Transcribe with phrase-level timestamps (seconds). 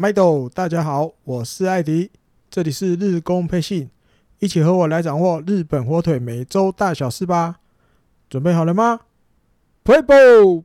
[0.00, 2.12] 麦豆，大家好，我是艾迪，
[2.48, 3.90] 这里是日工配信，
[4.38, 7.58] 一起和我来掌握日本火腿每周大小事吧。
[8.30, 9.00] 准备好了吗
[9.82, 10.62] ？Play ball！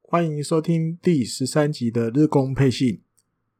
[0.00, 3.02] 欢迎收听第十三集的日工配信。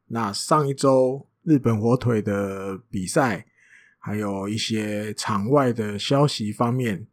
[0.06, 3.44] 那上一周日本火腿的比赛，
[4.04, 7.06] 还有一些场外的消息方面，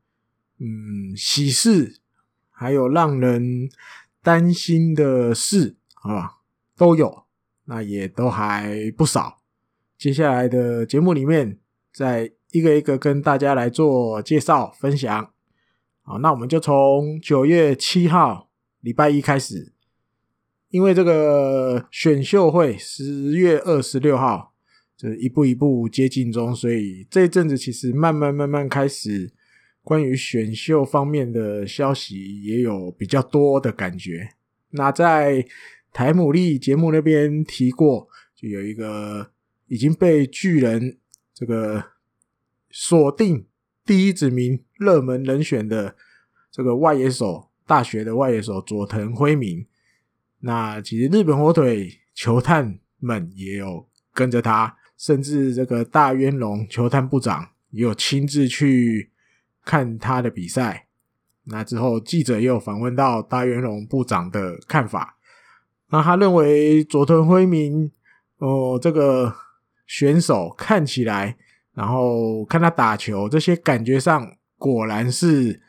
[0.57, 1.99] 嗯，喜事，
[2.49, 3.69] 还有让人
[4.23, 6.37] 担心的事，啊，
[6.75, 7.25] 都有，
[7.65, 9.37] 那也都还不少。
[9.99, 11.59] 接下来的节目里面，
[11.93, 15.31] 再一个一个跟大家来做介绍分享。
[16.01, 18.47] 好，那我们就从九月七号。
[18.81, 19.73] 礼拜一开始，
[20.69, 24.53] 因为这个选秀会十月二十六号
[24.99, 29.31] 就一步一步接近中，所以这一阵子其实慢慢慢慢开始，
[29.81, 34.31] 关于选秀方面的消息也有比较多的感觉。
[34.71, 35.45] 那在
[35.93, 39.31] 台牡蛎节目那边提过，就有一个
[39.67, 40.97] 已经被巨人
[41.33, 41.81] 这个
[42.69, 43.45] 锁定
[43.85, 45.95] 第一指名热门人选的
[46.51, 47.47] 这个外野手。
[47.69, 49.63] 大学的外野手佐藤辉明，
[50.39, 59.09] 那其实日本火腿球探们也有跟着他，甚至这个大渊龙球探部长也有亲自去
[59.65, 60.85] 看他的比赛。
[61.45, 65.17] 那之后记者也有访问到大渊龙部长的看法，
[65.89, 67.89] 那他认为佐藤辉明
[68.37, 69.33] 哦，这个
[69.87, 71.35] 选手看起来，
[71.73, 75.61] 然后看他打球，这些感觉上果然是。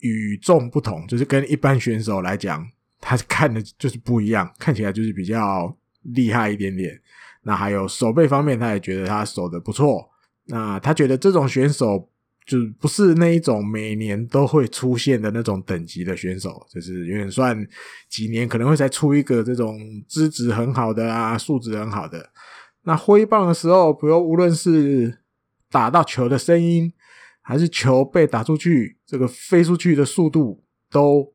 [0.00, 2.64] 与众不同，就是跟一般选手来讲，
[3.00, 6.96] 他看的就是不一样，看起来就是比较厉害一点点。
[7.48, 10.06] 那还有守备方面，他也觉得他守得不错。
[10.44, 12.08] 那他觉得这种选手
[12.46, 17.66] 就不是那一种每年都会出现的那种等级的选手，就是有点算
[18.10, 22.30] 几年可能会再出一个这种资质很好的啊，素质很好的。
[22.82, 25.18] 那挥棒的时候，比如无论是
[25.70, 26.92] 打到球的声音。
[27.40, 31.32] 还是球被打出去，这个飞出去的速度都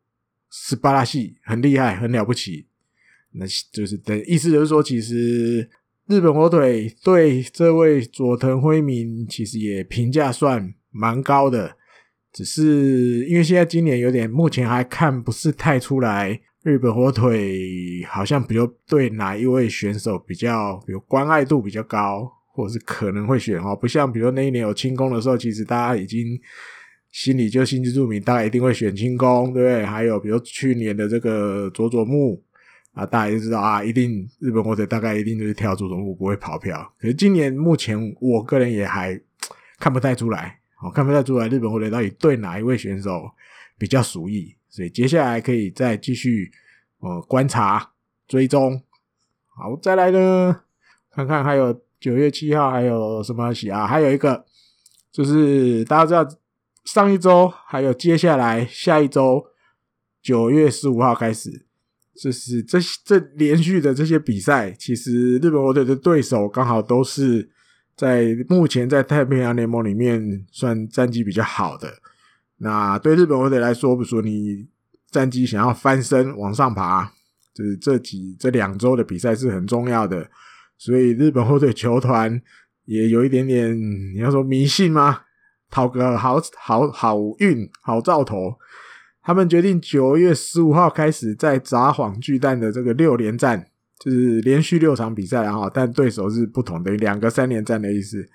[0.51, 2.67] 是巴拉西，很厉害，很了不起。
[3.31, 5.67] 那就是的意思，就是说，其实
[6.07, 11.75] 日本火腿对这位佐藤辉明其实也评价算蛮高的，
[12.31, 22.31] 只是因为现在今年有点，目前还看不是太出来，日本火腿好像比如对哪一位选手比较，比如关爱度比较高。
[22.55, 26.39] 或者是可能会选哦，不像比如那一年有清宫的时候，其实大家已经
[27.11, 29.83] 心里就心知肚明，大家一定会选清宫，对不对？
[29.83, 32.39] 还有比如去年的这个佐佐木
[32.93, 36.93] 啊，大家就知道啊，一定日本火腿大概一定就是跳佐佐木，不会跑票。
[36.97, 39.19] 可是今年目前我个人也还
[39.77, 43.29] 看不太出来，哦，看不太出来日本火腿到底对哪一位选手
[43.77, 46.51] 比较熟意，所以接下来可以再继续
[46.99, 47.91] 呃观察
[48.27, 48.81] 追踪。
[49.47, 50.61] 好，再来呢，
[51.11, 51.81] 看看还有。
[52.03, 53.87] 九月七号还有什么消息啊？
[53.87, 54.45] 还有一个
[55.09, 56.41] 就是大家知道，
[56.83, 59.41] 上一周还有接下来下一周
[60.21, 61.65] 九月十五号开始，
[62.15, 67.49] 就是这这连续的这些比赛，其实日本火腿的对手刚好都是
[67.95, 71.91] 在目前在太平洋联盟里面算战绩比较好的。
[72.57, 74.67] 那对日本火腿来说，比如说你
[75.09, 77.11] 战绩想要翻身往上爬，
[77.53, 80.29] 就是这几这两周的比赛是很重要的。
[80.77, 82.41] 所以日本火腿球团
[82.85, 83.75] 也有一点点，
[84.13, 85.21] 你要说迷信吗？
[85.71, 88.53] 讨个好好好运、好兆头。
[89.23, 93.65] 他们决定九月十五号开始，在札幌巨蛋的这个六连战，
[93.99, 98.27] 就是连续六场比赛，然后但对手是不同的，两个三连战的意思。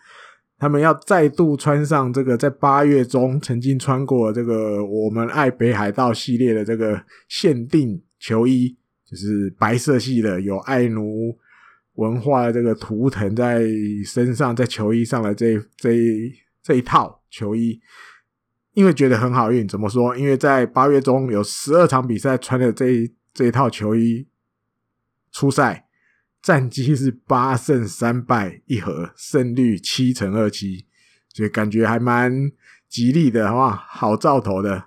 [0.58, 8.76] 他们要再度穿上这个在八月中曾经穿过这个我们爱北海道系列的这个限定球衣，
[9.08, 11.38] 就是白色系的，有爱奴。
[11.94, 13.60] 文化的这个图腾在
[14.06, 15.98] 身上，在球衣上的这这
[16.62, 17.76] 这一套球衣，
[18.78, 19.66] 因为觉得很好运。
[19.66, 20.16] 怎么说？
[20.16, 24.28] 因为在八月中有十二场比赛穿的这这一套球衣
[25.32, 25.88] 出赛，
[26.40, 30.86] 战绩是八胜三败一和，胜率七成二七，
[31.34, 32.52] 所以感觉还蛮
[32.88, 34.84] 吉利的，哇，好兆头的，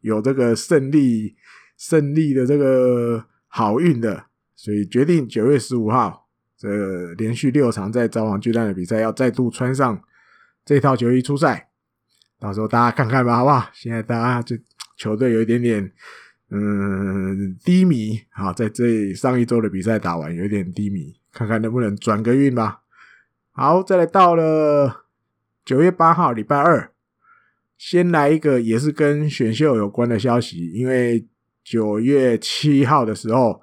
[0.00, 1.36] 有这个胜利
[1.78, 4.24] 胜利的这个好运的，
[4.56, 6.26] 所以决定九月十五号。
[6.58, 10.02] 这连续六场在札幌巨蛋的比赛，要再度穿上
[10.64, 11.69] 这套球衣出赛，
[12.40, 13.68] 到时候大家看看吧，好不好？
[13.74, 14.58] 现在大家这
[14.96, 15.92] 球队有一点点
[16.48, 22.80] 嗯低迷啊，在这上一周的比赛打完有点低迷，看看能不能转个运吧。
[23.52, 25.04] 好，再来到了
[25.66, 26.90] 九月八号礼拜二，
[27.76, 31.26] 先来一个也是跟选秀有关的消息，因为
[31.62, 33.60] 九月七号的时候，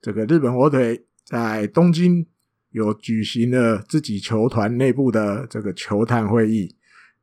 [0.00, 2.26] 这个日本火腿在东京
[2.70, 6.74] 有举行了自己球团内部的这个球探会议。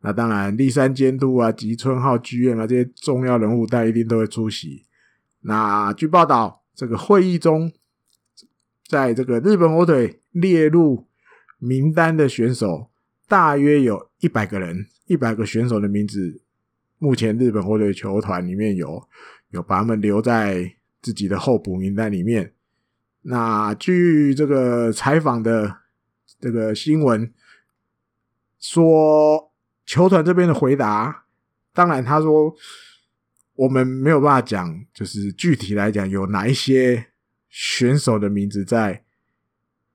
[0.05, 4.85] 那当然，立山监督啊、吉村浩剧院啊这些重要人物，大家一定都会出席。
[5.41, 7.71] 那据报道，这个会议中，
[8.87, 11.07] 在这个日本火腿列入
[11.57, 12.91] 名单的选手，
[13.27, 16.39] 大约有一百个人，一百个选手的名字，
[16.99, 19.01] 目前日本火腿球团里面有
[19.49, 22.53] 有把他们留在自己的候补名单里面。
[23.23, 25.77] 那据这个采访的
[26.39, 27.33] 这个新闻
[28.59, 29.51] 说。
[29.85, 31.25] 球团这边的回答，
[31.73, 32.53] 当然他说
[33.55, 37.05] 我们没有办法讲，就是具体来讲有哪一些
[37.49, 39.03] 选手的名字在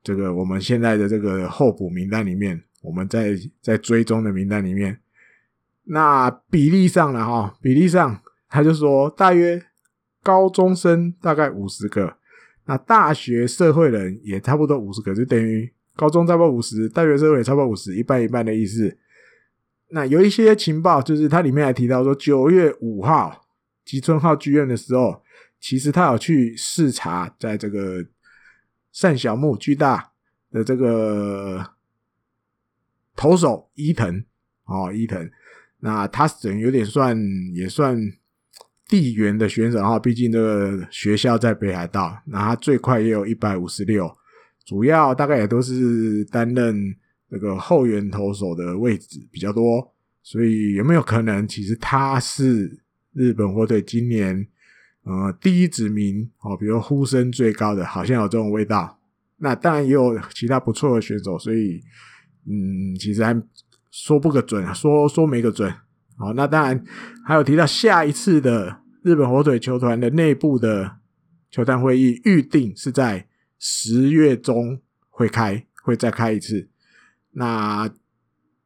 [0.01, 4.99] 这个我们现在的这个候补名单里面，我们在在追踪的名单里面。
[5.83, 7.25] 那比例上呢？
[7.25, 9.61] 哈，比例上他就说大约
[10.23, 12.15] 高中生大概五十个，
[12.65, 18.97] 那大学社会人也差不多五十个，就等于高中差不多五十，大学社会也差不多五十，一半一半的意思。
[19.93, 23.45] 那有一些情报，就是它里面还提到说，九月五号
[23.83, 25.21] 吉村浩剧院的时候，
[25.59, 28.05] 其实他有去视察，在这个
[28.93, 30.11] 上小木巨大
[30.49, 31.73] 的这个
[33.17, 34.23] 投手伊藤
[34.63, 35.29] 哦，伊藤，
[35.79, 37.17] 那他等有点算
[37.53, 37.97] 也算
[38.87, 44.09] 地缘的选手哈，毕竟这个学校在北海道，那他最快也有一百五十六，
[44.65, 46.95] 主要大概也都是担任。
[47.31, 52.83] 这个后援投手的位置比较多，所以有没有可能，其实他是
[53.13, 54.45] 日本火腿今年
[55.03, 58.99] 呃第一指名哦，比如呼声最高的，好像有这种味道。
[59.37, 61.81] 那当然也有其他不错的选手，所以
[62.45, 63.41] 嗯，其实还
[63.91, 65.73] 说不个准，说说没个准。
[66.17, 66.83] 好，那当然
[67.25, 70.97] 还有提到下一次的日本火腿球团的内部的
[71.49, 73.25] 球探会议，预定是在
[73.57, 76.67] 十月中会开，会再开一次。
[77.31, 77.89] 那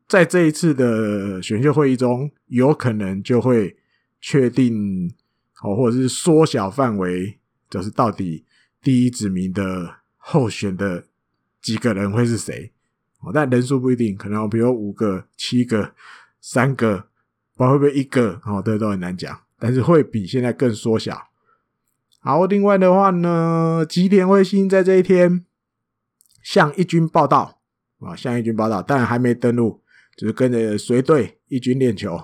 [0.07, 3.75] 在这一次的选秀会议中，有可能就会
[4.21, 5.13] 确定
[5.63, 7.37] 哦，或者是缩小范围，
[7.69, 8.45] 就是到底
[8.81, 11.05] 第一指名的候选的
[11.61, 12.71] 几个人会是谁？
[13.21, 15.93] 哦，但人数不一定，可能比如五个、七个、
[16.39, 17.07] 三个，
[17.55, 19.41] 不知道会不会一个哦，这都很难讲。
[19.57, 21.29] 但是会比现在更缩小。
[22.19, 25.45] 好，另外的话呢，吉田辉星在这一天
[26.43, 27.61] 向一军报道。
[27.99, 29.81] 啊，向一军报道，但还没登录，
[30.17, 32.19] 就是跟着随队一军练球。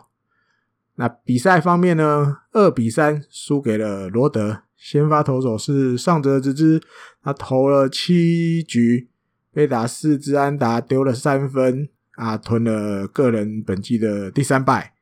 [0.96, 6.82] 那比赛方面呢，二比三输给了罗德，先发投手是上泽直之，
[7.24, 9.10] 他投了七局，
[9.54, 14.94] 被打四支安打，丢了三分，啊，吞了个人本季的第三败。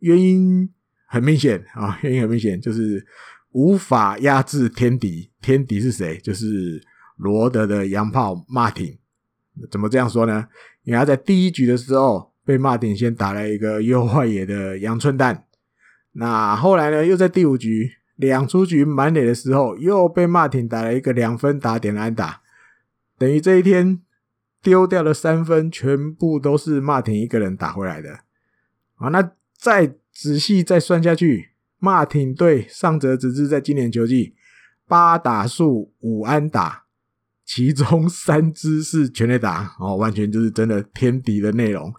[0.00, 0.68] 原因
[1.06, 3.06] 很明显啊，原因很明显，就是
[3.52, 5.30] 无法压制天敌。
[5.40, 6.18] 天敌是谁？
[6.18, 6.82] 就是
[7.16, 8.98] 罗德的洋炮马丁。
[9.70, 10.46] 怎么这样说呢？
[10.84, 15.44] 因为他在第一局的时候被马丁先打了一个右外野的阳春弹，
[16.12, 22.40] 那后来呢，又在第五局两出局满垒的时候，又被马丁打了一个两分打点安打，
[23.18, 24.00] 等于这一天
[24.62, 28.20] 丢掉了三分全部都是马丁一个人打回来的。
[28.96, 34.34] 啊，那再仔细再算下去，马丁对上泽直至在今年球季
[34.86, 36.87] 八打数五安打。
[37.48, 41.90] 其中三支是全垒打哦，完全就是真的天敌的内容。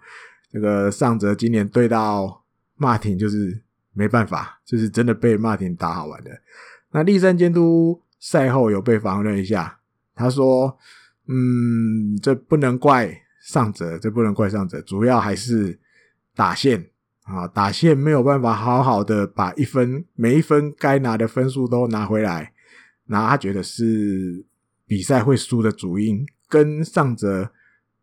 [0.48, 2.44] 这个上泽今年对到
[2.76, 3.60] 马丁就是
[3.92, 6.30] 没办法，就是真的被马丁打好玩的。
[6.92, 9.80] 那立山监督赛后有被访问一下，
[10.14, 10.78] 他说
[11.26, 15.76] ：“嗯，这不能怪上泽，这不能怪上泽，主要还是
[16.36, 16.90] 打线
[17.24, 22.52] 啊，打线没有办法好好的把一分每一分该拿的分数都拿回来，
[23.06, 24.46] 然后他觉得是。”
[24.90, 27.48] 比赛会输的主因跟上泽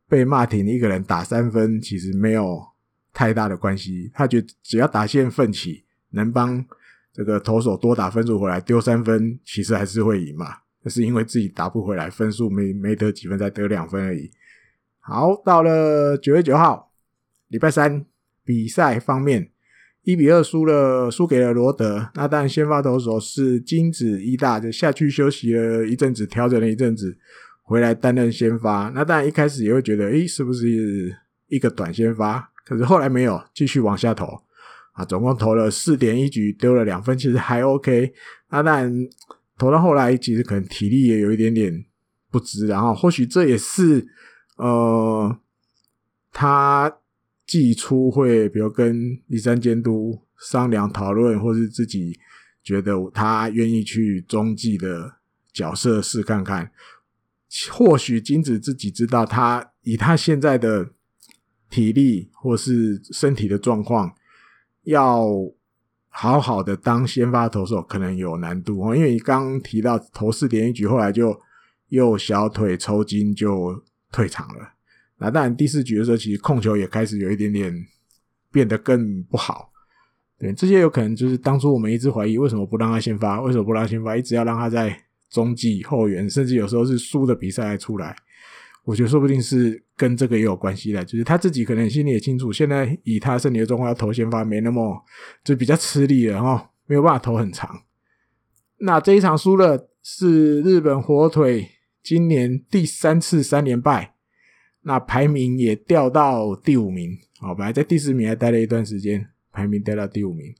[0.07, 2.65] 被骂停一个人打三分其实没有
[3.11, 4.09] 太大的关系。
[4.13, 6.65] 他觉得只要打线奋起，能帮
[7.11, 10.59] 这个投手多打分数回来，丢三分其实还是会赢嘛。
[10.81, 14.31] 那是因为自己打不回来，分数没没得几分，才得两分而已。
[14.99, 16.93] 好，到了九月九号，
[17.49, 18.05] 礼拜三
[18.45, 19.51] 比赛方面，
[20.07, 22.09] 一比二输了，输给了罗德。
[22.13, 27.17] 那当然，先发投手是金子一大，就下去休息了一阵子，调整了一阵子，
[27.61, 28.89] 回来担任先发。
[28.95, 31.13] 那当然一开始也会觉得，诶，是不是
[31.47, 32.49] 一个短先发？
[32.65, 34.27] 可是后来没有，继续往下投
[34.93, 38.13] 啊，总共投了四点一局，丢了两分，其实还 OK。
[38.49, 39.07] 那当然
[39.57, 41.83] 投到后来，其实可能体力也有一点点
[42.31, 44.07] 不支，然后或许这也是
[44.55, 45.37] 呃
[46.31, 46.99] 他。
[47.47, 52.19] 季初会比如跟第三监督商量讨论，或是自己
[52.61, 55.15] 觉得他愿意去中继的
[55.53, 56.69] 角色试看看。
[57.71, 60.89] 或许金子自己知道，他以他现在的
[61.69, 64.13] 体力或是身体的状况，
[64.83, 65.25] 要
[66.09, 68.93] 好好的当先发投手可能有难度哦。
[68.93, 71.39] 因为你刚刚提到投四点一局，后来就
[71.87, 74.73] 右小腿抽筋就退场了。
[75.19, 77.73] 那当然第四局的时候，其实控球也开始有一点点
[78.51, 79.71] 变得更不好。
[80.37, 85.03] 对，这些有可能就是当初我们一直怀疑为什么不让他先发，为什么不让他先发，一直要让他在。
[85.29, 88.15] 中继后援，甚至有时候是输的比赛出来，
[88.85, 91.03] 我觉得说不定是跟这个也有关系的。
[91.03, 95.03] 就是他自己可能心里也清楚，现在以他身体的状况要投先发没那么
[95.43, 97.83] 就比较吃力了哈，没有办法投很长。
[98.77, 101.71] 那这一场输了是日本火腿
[102.01, 104.15] 今年第三次三连败，
[104.87, 107.15] 那排名也掉到第五名。
[107.39, 110.55] 好，本来在第四名还待了一段时间，排名掉到第五名。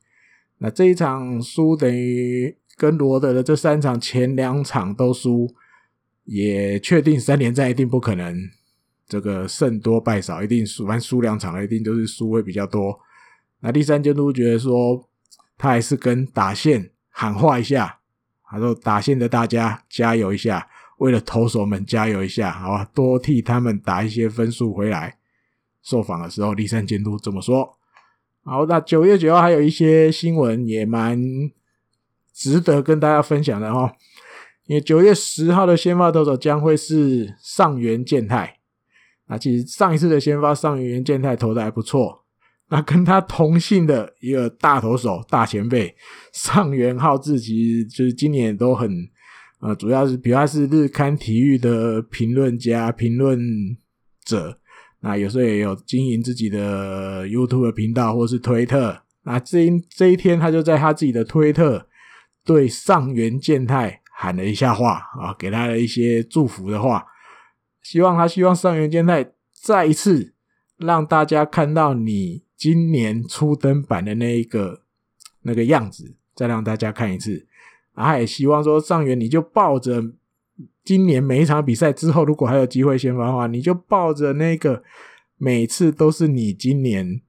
[0.60, 2.56] 那这一场输等于。
[2.80, 5.52] 跟罗德的这三场前两场都输，
[6.26, 8.38] 也确定三连战一定不可能，
[9.08, 12.96] 这个胜多败少，一定输，反正输两场一定都是输会比较多。
[13.62, 15.10] 那第三监督觉得说，
[15.58, 17.98] 他还是跟打线喊话一下，
[18.48, 25.18] 他说打线的大家加油一下，为了投手们加油一下，好吧，多替他们打一些分数回来。
[25.82, 27.78] 受访的时候，第三监督这么说。
[28.44, 31.20] 好，那九月九号还有一些新闻也蛮。
[32.40, 33.92] 值得跟大家分享的哈，
[34.68, 38.60] 因为九月十号的先发投手将会是上原健太。
[39.26, 42.26] 那其实上一次的先发上原健太投的还不错。
[42.70, 45.96] 那跟他同姓的一个大投手大前辈
[46.32, 49.10] 上原浩治，其实就是今年都很
[49.60, 53.40] 呃，主要是比方是日刊体育的评论家、评论
[54.24, 54.60] 者。
[55.00, 59.04] 那有时候也有经营自己的 YouTube 频道或是推特。
[59.24, 61.88] 那这一这一天，他就在他自己的推特。
[62.46, 67.06] 对上原健太喊了一下话啊，给他了一些祝福的话，
[67.82, 70.34] 希望他希望上原健太再一次
[70.78, 74.84] 让大家看到你今年初登板的那一个
[75.42, 77.46] 那个样子，再让大家看一次。
[77.98, 80.04] 啊，也希望说上元你就抱着
[80.84, 84.84] 今年每一场比赛之后，如果还有机会先发的话，你就抱着那个
[85.38, 87.20] 每次都是你今年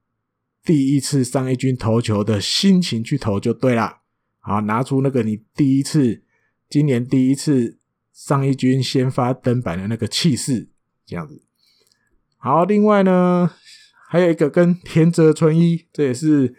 [0.62, 4.00] 第一次上一军投球的心情去投就对了。
[4.40, 6.22] 好，拿出那个你第一次，
[6.68, 7.78] 今年第一次
[8.12, 10.68] 上一军先发登板的那个气势，
[11.06, 11.42] 这样子。
[12.36, 13.50] 好，另外呢，
[14.10, 16.54] 还有一个跟田泽纯一，这也是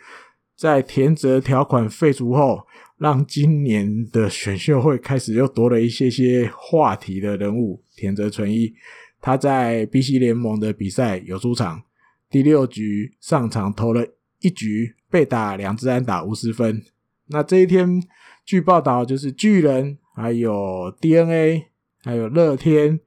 [0.56, 2.66] 在田泽条款废除后，
[3.00, 7.82] 让今年的选秀会开始又多了一些些话题的人物。
[7.96, 8.74] 田泽纯一，
[9.20, 11.82] 他在 BC 联盟的比赛有出场，
[12.30, 14.06] 第六局上场投了
[14.42, 16.84] 一局，被打两支安打，无失分。
[17.28, 18.02] 那这一天，
[18.46, 21.68] 据报道就是巨人、还有 DNA、
[22.04, 23.00] 还有乐天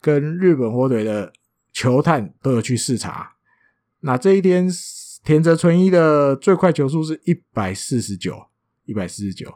[0.00, 1.32] 跟日本火腿的
[1.72, 3.32] 球探都有去视察。
[4.00, 4.68] 那这一天，
[5.24, 8.46] 田泽纯一的最快球速是一百四十九，
[8.88, 9.54] 一百四十九。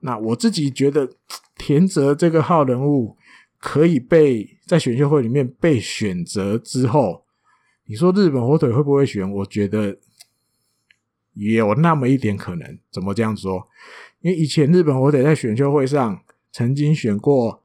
[0.00, 1.08] 那我自己觉得，
[1.56, 3.16] 田泽这个号人物
[3.58, 7.24] 可以被在选秀会里面被选择之后，
[7.86, 9.30] 你说日本火腿会不会选？
[9.32, 9.96] 我觉得。
[11.34, 13.66] 也有那么一点可能，怎么这样说？
[14.20, 16.22] 因为以前日本火腿在选秀会上
[16.52, 17.64] 曾经选过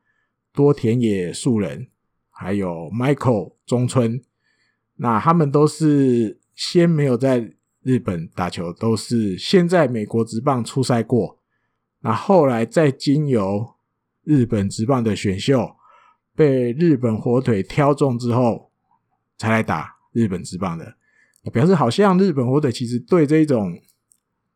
[0.53, 1.89] 多田野树人，
[2.29, 4.23] 还有 Michael 中村，
[4.95, 7.55] 那他们都是先没有在
[7.87, 11.39] 日本打球，都是先在美国职棒出赛过，
[12.01, 13.75] 那后来再经由
[14.25, 15.73] 日本职棒的选秀，
[16.35, 18.69] 被日本火腿挑中之后，
[19.37, 20.97] 才来打日本职棒的。
[21.53, 23.79] 表示好像日本火腿其实对这种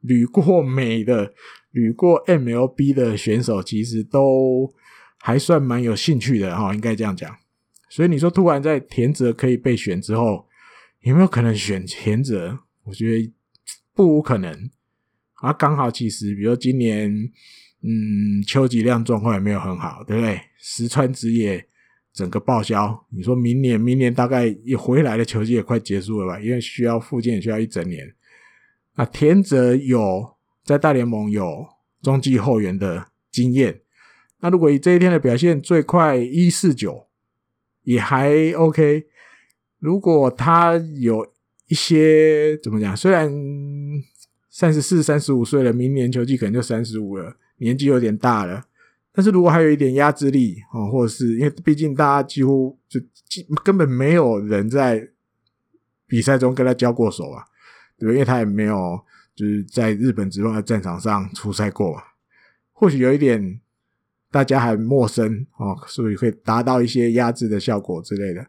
[0.01, 1.33] 旅过美的、
[1.71, 4.69] 旅过 MLB 的选手，其实都
[5.19, 7.33] 还算蛮有兴趣的哈，应该这样讲。
[7.89, 10.49] 所以你说突然在田泽可以被选之后，
[11.03, 12.59] 有没有可能选田泽？
[12.83, 13.33] 我觉得
[13.93, 14.69] 不无可能。
[15.35, 17.11] 啊，刚好其实，比如今年，
[17.81, 20.41] 嗯，秋吉亮状况也没有很好，对不对？
[20.57, 21.67] 石川直也。
[22.13, 26.37] 整个报销，你说明年，明年大概一回来的球季也快结束了吧？
[26.41, 28.13] 因为需要复健，需要一整年。
[28.95, 31.65] 那田泽有在大联盟有
[32.01, 33.79] 中继后援的经验，
[34.41, 37.07] 那如果以这一天的表现，最快一四九
[37.83, 39.05] 也还 OK。
[39.79, 41.30] 如果他有
[41.71, 43.31] 一些怎么讲，虽然
[44.49, 48.61] 三十四、三十五岁了，明年球季可能就三十五了，年纪有点大了。
[49.13, 52.99] 但是如果还有一点压制力啊，或者是因为毕竟大家几乎就
[53.63, 55.07] 根本没有人在
[56.07, 57.45] 比赛中跟他交过手啊，
[57.97, 58.11] 对吧？
[58.11, 58.99] 因为他也没有
[59.33, 62.03] 就是在日本职棒的战场上出赛过嘛，
[62.73, 63.61] 或许有一点
[64.29, 68.45] 大家还陌生哦，所以会达到一些压制的效果之类的。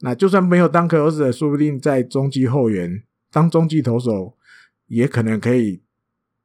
[0.00, 4.36] 那就算没有当 closer，说不定在中继后援当中继投手，
[4.88, 5.80] 也可能可以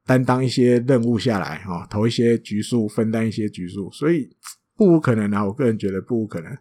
[0.05, 4.33] 担当一些任务下来哈，投一些局数，分担一些局数，所以
[4.77, 5.45] 不无可能啊！
[5.45, 6.57] 我个人觉得不无可能。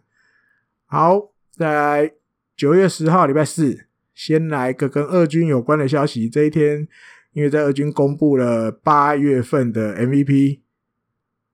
[0.85, 2.13] 好，在
[2.57, 6.29] 九月十号礼拜四，先来个跟二军有关的消息。
[6.29, 6.87] 这一天，
[7.31, 10.59] 因为在二军公布了八月份的 MVP，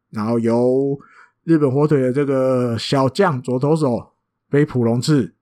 [0.09, 0.99] 然后由
[1.43, 4.13] 日本火腿的这个小将左投手。
[4.49, 5.35] 飞普隆次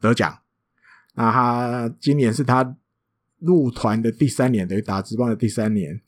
[0.00, 0.38] 得奖，
[1.14, 2.76] 那他今年是他
[3.38, 6.00] 入团的第三年，等于打职棒的第三年。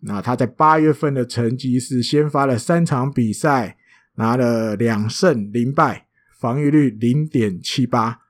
[0.00, 3.76] 那他在八月份的成绩是先发了三场比赛，
[4.14, 6.06] 拿了两胜零败，
[6.38, 8.20] 防御率零点七八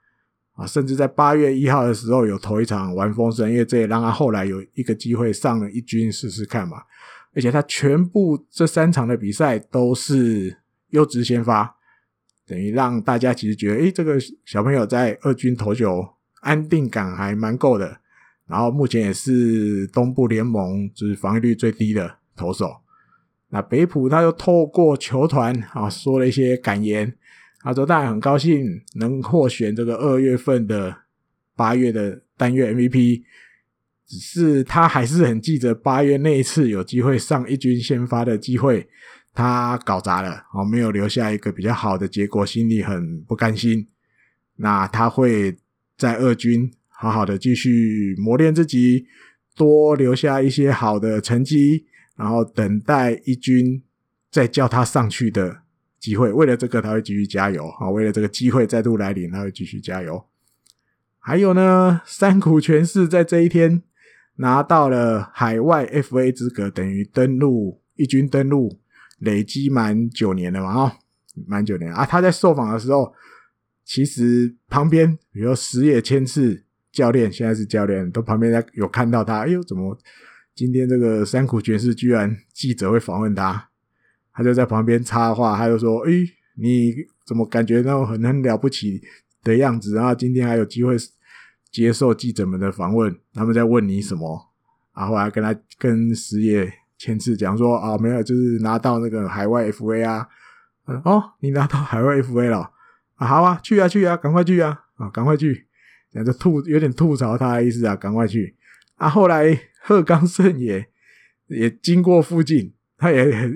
[0.55, 6.83] 啊，甚至在八月一号的时候有投一场完封胜，因为这也让他后来有一个机会上了一军试试看嘛。
[7.33, 10.59] 而且他全部这三场的比赛都是
[10.89, 11.77] 优质先发。
[12.51, 16.05] 等于让大家其实觉得，诶，这个小朋友在二军投球
[16.41, 18.01] 安定感还蛮够的。
[18.49, 22.79] 然后目前也是东部联盟就是防御率最低的投手。
[23.51, 27.15] 那北浦他又透过球团啊说了一些感言，
[27.61, 30.97] 他说当然很高兴能获选这个二月份的
[31.55, 33.23] 八月的单月 MVP，
[34.09, 38.89] 只是他还是很记得八月那一次有机会上一军先发的机会。
[39.41, 43.89] 他搞砸了，哦，没有留下一个比较好的结果，心里很不甘心。
[44.57, 45.57] 那他会
[45.97, 49.07] 在二军好好的继续磨练自己，
[49.57, 53.83] 多留下一些好的成绩，然后等待一军
[54.31, 55.63] 再叫他上去的
[55.99, 56.31] 机会。
[56.31, 57.89] 为了这个，他会继续加油啊！
[57.89, 60.23] 为了这个机会再度来临，他会继续加油。
[61.19, 63.83] 还有呢，三谷全嗣在这一天
[64.37, 68.80] 拿到了海外 FA 资格，等于登录一军登录。
[69.21, 70.93] 累积满九年了嘛，哦，
[71.47, 72.05] 满九年啊！
[72.05, 73.11] 他在受访的时候，
[73.85, 79.41] 其实旁边，比如说石野千次教练，现在是教练，都旁边在有看到他。
[79.41, 79.97] 哎呦，怎么
[80.55, 83.69] 今天这个三谷全嗣居然记者会访问他？
[84.33, 86.11] 他就在旁边插话，他就说：“哎，
[86.57, 86.95] 你
[87.27, 89.03] 怎么感觉那种很很了不起
[89.45, 89.95] 的样子？
[89.95, 90.97] 然后今天还有机会
[91.71, 94.51] 接受记者们的访问，他们在问你什么？
[94.97, 100.29] 然后还跟他跟石野。”签字讲说啊、没有，就是拿到那个海外 FA 啊，
[101.03, 102.71] 哦，你拿到海外 FA 了
[103.15, 105.67] 啊，好啊，去啊去啊，赶快去啊，啊，赶快去，
[106.13, 108.55] 讲着吐有点吐槽他的意思啊，赶快去
[108.97, 109.09] 啊。
[109.09, 110.87] 后来鹤冈胜也
[111.47, 113.51] 也经过附近，他也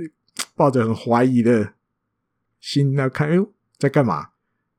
[0.56, 1.74] 抱着很怀疑的
[2.60, 4.28] 心那看，哎呦，在干嘛？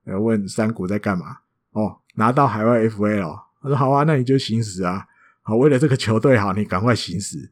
[0.05, 1.37] 要问山谷在干嘛？
[1.73, 5.05] 哦，拿到海外 FA 了，他说好啊，那你就行驶啊，
[5.43, 7.51] 好，为了这个球队好，你赶快行驶。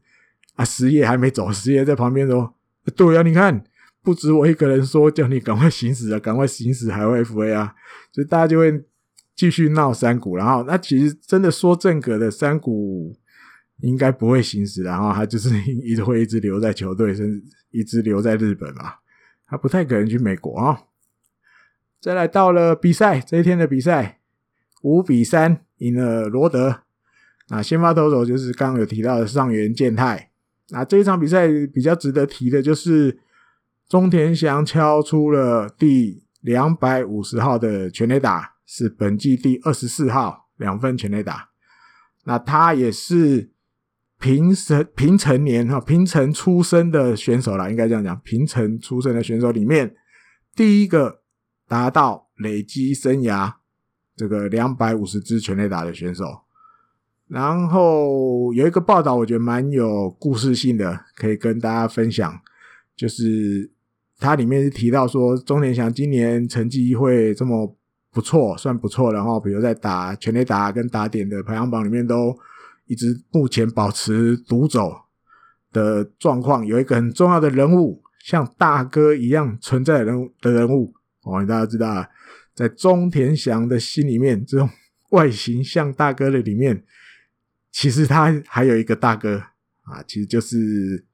[0.54, 2.54] 啊，实业还没走，实业在旁边说
[2.94, 3.64] ：“对啊，你看，
[4.02, 7.74] 不止我一个人说，叫你赶快行使啊，赶快行使海外 FA 啊，
[8.12, 8.84] 所以大家就会
[9.34, 10.36] 继续闹三谷。
[10.36, 13.16] 然后，那其实真的说正格的三谷
[13.80, 15.50] 应该不会行使，然后他就是
[15.82, 18.94] 一直会一直留在球队，甚至一直留在日本嘛，
[19.46, 20.82] 他不太可能去美国啊。
[22.00, 24.20] 再来到了比赛这一天的比赛，
[24.82, 26.82] 五比三赢了罗德。
[27.48, 30.30] 那先发投手就是刚刚有提到的上原健太。
[30.70, 33.18] 那这一场比赛比较值得提的就是
[33.88, 41.50] 中田翔敲出了第两百五十号的全垒打，是本季第二十四号两分全垒打。
[42.24, 43.50] 那他也是
[44.18, 49.94] 平成平成年哈平成出生的选手啦，应该这样讲，平成出生的选手里面
[50.54, 51.20] 第一个
[51.68, 53.52] 达到累积生涯
[54.16, 56.43] 这个两百五十支全垒打的选手。
[57.34, 62.32] 然后有一个报道，我觉得蛮有故事性的，可以跟大家分享。
[62.94, 63.68] 就是
[64.20, 67.76] 它里面是提到说，中田翔今年成绩会这么
[68.12, 69.12] 不错，算不错。
[69.12, 72.32] 然后，比如在打全垒打跟打点的排行榜里面，都
[72.86, 74.92] 一直目前保持独走
[75.72, 76.64] 的状况。
[76.64, 80.94] 有一个很重要的人物，像大哥一样存在的人物的人物
[81.24, 82.06] 哦，大家知道，
[82.54, 84.70] 在中田翔的心里面，这种
[85.10, 86.84] 外形像大哥的里面。
[87.74, 89.36] 其实他还有一个大哥
[89.82, 91.04] 啊，其实就是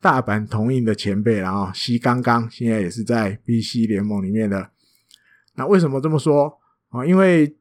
[0.00, 4.70] 大阪同印的前辈，然后西刚刚现在也是在 BC 联盟里面的。
[5.56, 7.04] 那为什么这么说啊？
[7.04, 7.54] 因为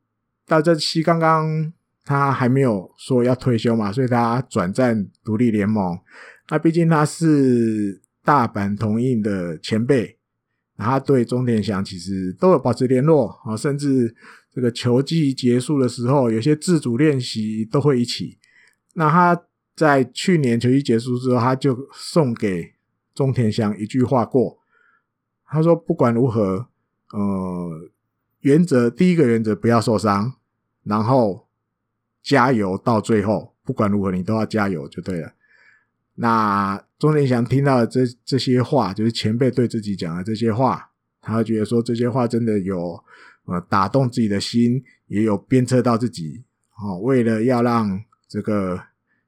[0.47, 1.73] 到这西刚刚
[2.05, 5.99] 他还没有说要退休嘛，所以他转战独立联盟。
[6.49, 10.17] 那毕竟他是大阪同印的前辈，
[10.77, 14.15] 他对中田翔其实都有保持联络啊，甚至
[14.57, 18.39] 这个球季结束的时候，有些自主练习都会一起。
[18.95, 19.43] 那他
[19.75, 22.73] 在去年球季结束之后，他就送给
[23.13, 24.57] 中田翔一句话过，
[25.45, 26.69] 他说：“不管如何，
[27.13, 27.91] 呃，
[28.39, 30.33] 原则第一个原则不要受伤，
[30.83, 31.47] 然后
[32.23, 35.33] 加油到最后，不管如何你都要加油就对了。”
[36.19, 40.89] 那中田翔听到这这些话，就是前辈对自己讲的这些话，
[41.21, 43.03] 他觉得说这些话真的有
[43.47, 46.43] 呃打动自己的心，也有鞭策到自己。
[46.79, 48.79] 哦，为了要让这个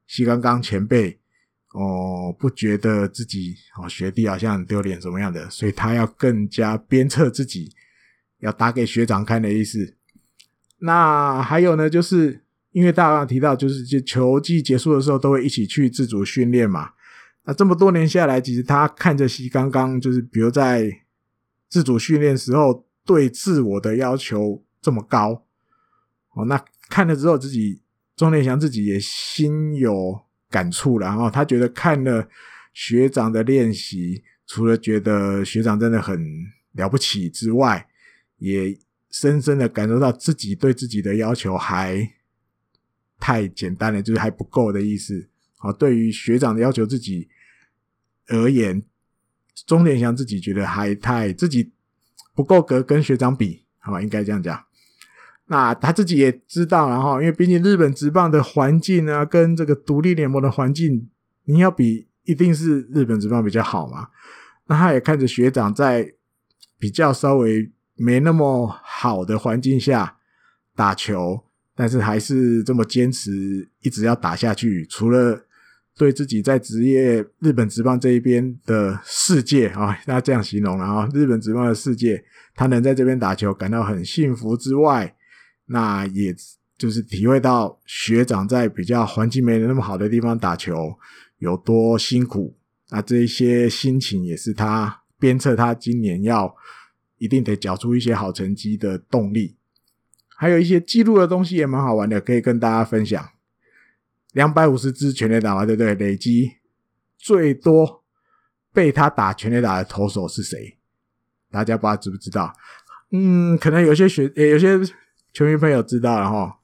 [0.06, 1.20] 西刚刚前辈
[1.74, 7.72] 哦不觉得自己哦学弟好像很丢脸什么样的，所以他要更加鞭策自己，
[8.40, 9.96] 要打给学长看的意思。
[10.78, 12.44] 那还有呢，就是。
[12.72, 16.92] 因为大家提到，就是就球季结束的时候都会一起去自主训练嘛。
[17.44, 20.88] 那这么多年下来，其实他看着西刚刚，就是比如在
[21.68, 25.44] 自主训练时候对自我的要求这么高，
[26.34, 27.82] 哦，那看了之后自己
[28.16, 31.08] 钟连祥自己也心有感触了。
[31.08, 32.30] 然后他觉得看了
[32.72, 36.24] 学长的练习，除了觉得学长真的很
[36.74, 37.88] 了不起之外，
[38.38, 38.78] 也
[39.10, 42.08] 深深的感受到自己对自己的要求还。
[43.22, 45.28] 太简单了，就是还不够的意思。
[45.58, 47.28] 好，对于学长的要求自己
[48.28, 48.82] 而言，
[49.66, 51.70] 钟连祥自己觉得还太自己
[52.40, 54.64] 不够格跟学长比，好吧，应该这样讲。
[55.48, 61.10] 那他自己也知道，然后因为毕竟日本职棒的环境啊，跟这个独立联盟的环境，
[61.44, 64.08] 你要比一定是日本职棒比较好嘛。
[64.68, 66.14] 那他也看着学长在
[66.78, 70.16] 比较稍微没那么好的环境下
[70.74, 71.44] 打球。
[71.76, 74.86] 但是还是这么坚持，一直要打下去。
[74.86, 75.46] 除了
[76.00, 82.24] 对自己在职业日本职棒这一边的世界啊，那这样形容了啊，日本职棒的世界，
[82.56, 85.14] 他能在这边打球感到很幸福之外，
[85.66, 86.34] 那也
[86.78, 90.98] 就是体会到学长在比较环境没那么好的地方打球
[91.40, 92.56] 有多辛苦。
[92.92, 96.56] 那这一些心情也是他鞭策他今年要
[97.18, 99.58] 一定得缴出一些好成绩的动力。
[100.38, 103.32] 还有一些记录的东西也蛮好玩的，可以跟大家分享。
[104.34, 105.96] 两百五十支全垒打嘛，对不对？
[105.96, 106.52] 累积
[107.18, 108.04] 最多
[108.72, 110.78] 被他打全垒打的投手是谁？
[111.52, 112.54] 大家不知道知不知道？
[113.12, 114.80] 嗯，可能有些学，有些
[115.34, 116.60] 球迷朋友知道了哈。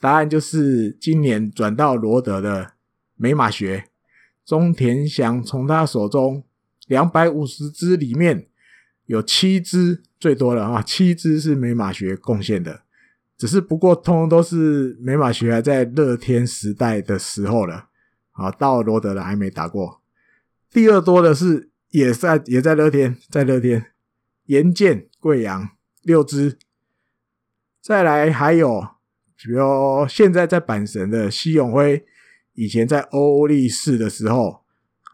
[0.00, 2.72] 答案就是今年转到罗德的
[3.16, 3.90] 美马学
[4.44, 6.44] 中田翔，从他手中
[6.86, 8.46] 两百五十支里面
[9.06, 12.83] 有七支最多了啊，七支是美马学贡献的。
[13.36, 17.88] 只是不过，通通都是美马学还在乐天时代的时候了，
[18.32, 20.00] 啊，到罗德了还没打过。
[20.70, 23.92] 第二多的是也在也在乐天，在乐天，
[24.46, 25.70] 岩见贵阳
[26.02, 26.58] 六支，
[27.80, 28.80] 再来还有，
[29.36, 32.04] 比如现在在阪神的西永辉，
[32.54, 34.62] 以前在欧力士的时候，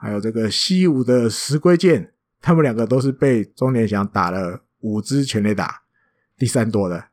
[0.00, 5.82] 还有这个西武的石龟健，他们两个都是被中田翔打了五支全垒打，
[6.36, 7.09] 第三多的。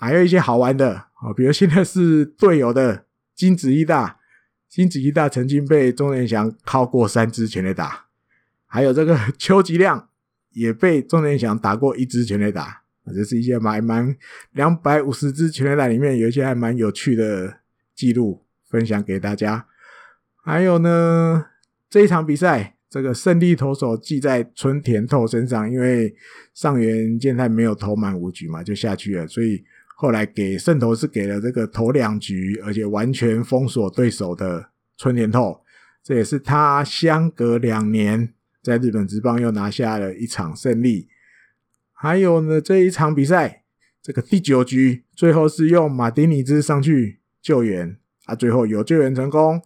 [0.00, 4.18] 还有一些好玩的啊，比如现在是队友的金子一大，
[4.68, 8.06] 金子一大曾经被中田翔敲过三支全垒打，
[8.66, 10.08] 还有这个 邱吉亮
[10.50, 12.82] 也被中田翔打过一支全垒打，
[13.12, 14.16] 这是一些蛮蛮
[14.52, 17.58] 两百五十支全垒打里面有一些还蛮有趣的
[17.96, 19.66] 记录分享给大家。
[20.44, 21.46] 还有呢，
[21.90, 26.14] 这一场比赛这个胜利投手记在春田透身上，因为
[26.54, 29.64] 上原健太没有投满五局嘛，就下去了，所以。
[30.00, 35.60] 后来给胜投是给了这个投两局，而且完全封锁对手的春田透，
[36.04, 38.32] 这也是他相隔两年
[38.62, 41.08] 在日本职棒又拿下了一场胜利。
[41.92, 43.64] 还有呢，这一场比赛，
[44.00, 49.60] 这个第九局最后是用马丁尼兹上去救援，啊，最后有救援成功，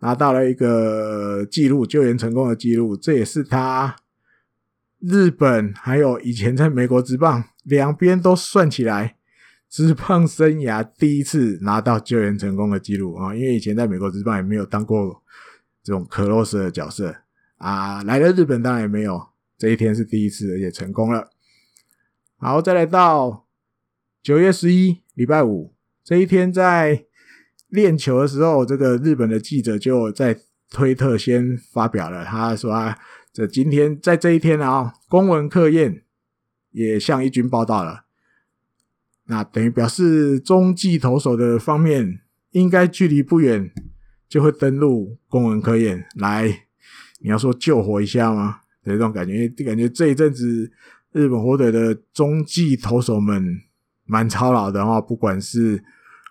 [0.00, 3.96] 拿到了一个记录，救援成功的记录，这也是他
[5.00, 9.14] 日本还有以前在美国职棒两边都算起来。
[9.70, 13.34] 职棒生涯第一次拿到救援成功的记录啊！
[13.34, 15.22] 因为以前在美国职棒也没有当过
[15.82, 17.14] 这种 close 的角色
[17.58, 19.28] 啊，来了日本当然也没有，
[19.58, 21.30] 这一天是第一次，而且成功了。
[22.38, 23.46] 好，再来到
[24.22, 27.04] 九月十一礼拜五这一天，在
[27.68, 32.98] 练球的时候，这个日本的记者就在推特先发表了，他说啊，
[33.32, 36.04] 这今天在这一天啊，公文课验
[36.70, 38.06] 也向一军报道了。
[39.28, 43.70] 那等于表示中继投手的方面，应该距离不远
[44.28, 46.66] 就会登陆公文科研来，
[47.20, 48.60] 你要说救火一下吗？
[48.84, 50.72] 这种感觉，感觉这一阵子
[51.12, 53.44] 日本火腿的中继投手们
[54.06, 55.84] 蛮操劳的哦，不管是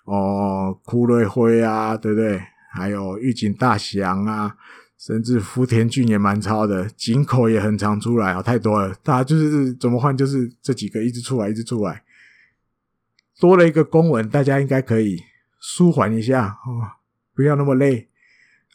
[0.05, 2.41] 哦堀瑞辉啊，对不对？
[2.73, 4.55] 还有玉井大翔啊，
[4.97, 12.01] 甚至福田俊也蛮操的，井口也很常出来哦，太多了，大家就是怎么换，就是这几个一直出来，一直出来，
[13.39, 15.21] 多了一个公文，大家应该可以
[15.59, 17.01] 舒缓一下哦，
[17.35, 18.09] 不要那么累。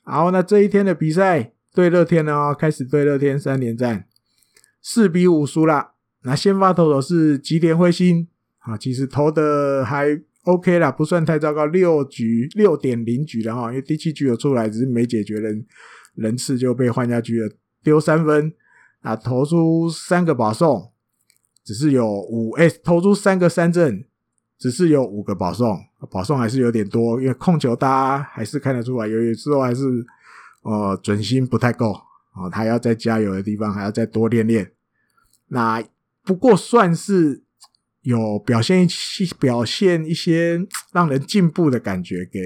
[0.05, 4.07] 好，那这一天的比赛对乐天呢，开始对乐天三连战，
[4.81, 5.92] 四比五输了。
[6.25, 15.66] 那先发投手是吉田辉星啊，其实投的还 OK 啦，不算太糟糕，六局六点零局了哈，因为第七局有出来，只是没解决人
[16.14, 17.51] 人次就被换下去了，
[17.83, 18.53] 丢三分
[19.01, 20.92] 啊，投出三个保送，
[21.64, 24.05] 只是有五 S、投出三个三振，
[24.62, 25.77] 只是有五个保送，
[26.09, 29.83] 保送还是有点多，因为控球大家还是看得出来，有有时候还是
[30.62, 31.92] 呃准心不太够
[32.33, 34.70] 啊，他要再加油的地方还要再多练练，
[35.48, 35.83] 那。
[36.25, 37.42] 不过算是
[38.03, 42.38] 有表现一些表现一些让人进步的感觉给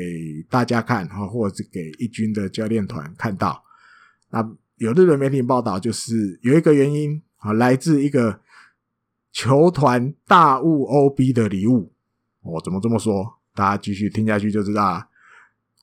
[0.48, 3.62] 大家看哈，或者是给一军的教练团看到。
[4.30, 8.40] 那有日本媒体报道，就是有一个原因啊，来自一个
[9.30, 11.92] 球团大物 OB 的礼物。
[12.46, 13.38] 我怎么这么说？
[13.54, 15.06] 大家继续听下去就知道了。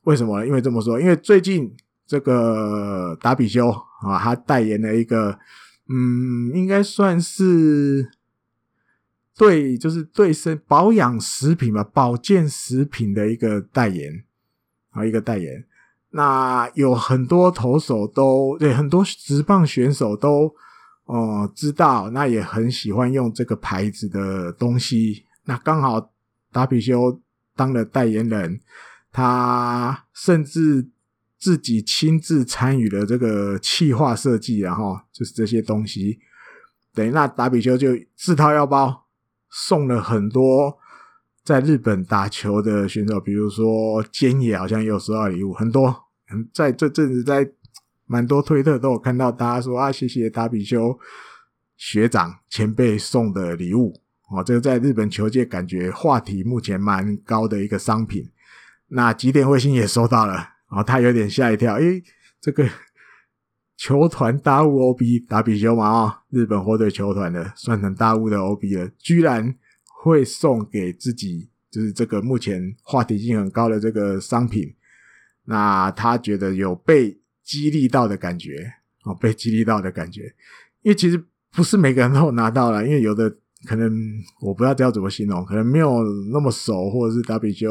[0.04, 0.46] 为什么呢？
[0.46, 1.74] 因为这么说，因为最近
[2.06, 3.70] 这个达比修
[4.02, 5.38] 啊，他代言了一个。
[5.86, 8.10] 嗯，应该算是
[9.36, 14.24] 对，就是对身保养食品吧，保健食品的一个代言
[14.92, 15.62] 啊，一个代言。
[16.08, 20.54] 那有很多投手都对，很多职棒选手都
[21.04, 25.26] 哦、知道，那也很喜欢用这个牌子的东西。
[25.44, 26.13] 那刚好
[26.54, 27.20] 达比修
[27.54, 28.60] 当了代言人，
[29.12, 30.88] 他甚至。
[31.36, 36.18] 自己亲自参与了这个企划设计，然后就是这些东西，
[36.94, 39.04] 对，那达比修就自掏腰包
[39.50, 40.78] 送了很多
[41.42, 45.94] 在日本打球的选手，比如说菅野好像也有收到礼物，很多，
[46.54, 47.46] 在这阵子在
[48.06, 50.98] 蛮多推特都有看到大家说啊，谢谢达比修
[51.76, 58.30] 学长前辈送的礼物哦，这个在日本球界感觉话题目前蛮高的一个商品，
[58.88, 60.32] 那吉田辉星也收到了。
[60.34, 62.02] 然后他有点吓一跳，诶，
[62.40, 62.68] 这个
[63.76, 69.54] 球团大物 OB 打比球嘛，啊，日本火腿球团的，算成大物的 OB 了，居然
[70.02, 74.74] 会送给自己，就是这个目前话题性很高的这个商品，
[75.44, 78.72] 那他觉得有被激励到的感觉，
[79.04, 80.34] 哦，被激励到的感觉，
[80.82, 83.36] 因为其实不是每个人都拿到了，因为有的。
[83.66, 83.90] 可能
[84.40, 87.68] 我不知道这要怎么形容，可能没有那么熟，或者是达比修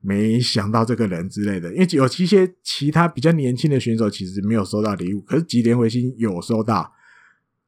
[0.00, 1.72] 没想到这个人之类的。
[1.72, 6.92] 因为有一些其他比较年轻的选手其实没有收到礼物，可是吉田辉星有收到，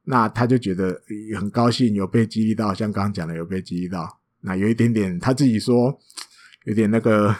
[0.03, 1.01] 那他就觉得
[1.37, 4.19] 很高兴，有被激励到，像刚刚讲的有被激励到。
[4.41, 5.99] 那有一点点他自己说，
[6.65, 7.35] 有点那个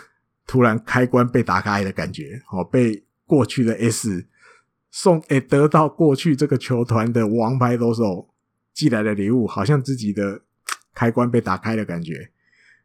[0.48, 4.26] 突然开关被打开的感觉，哦，被过去的 S
[4.90, 8.28] 送，诶，得到过去这个球团的王牌投手。
[8.80, 10.40] 寄来的礼物，好像自己的
[10.96, 12.30] 开关被打开的感觉。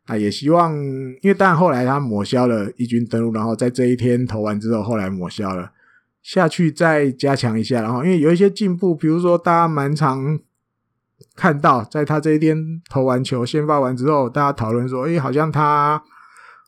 [0.06, 0.74] 啊，也希望，
[1.22, 5.70] 因为当后来他抹消了一军登陆，然后在这一天投完之后，后来抹消了
[6.20, 7.80] 下去，再加强一下。
[7.80, 10.40] 然后因为有一些进步，比如说大家蛮常
[11.36, 16.02] 看到，在他这一天投完球、先发完之后，大家讨论说，诶，好像他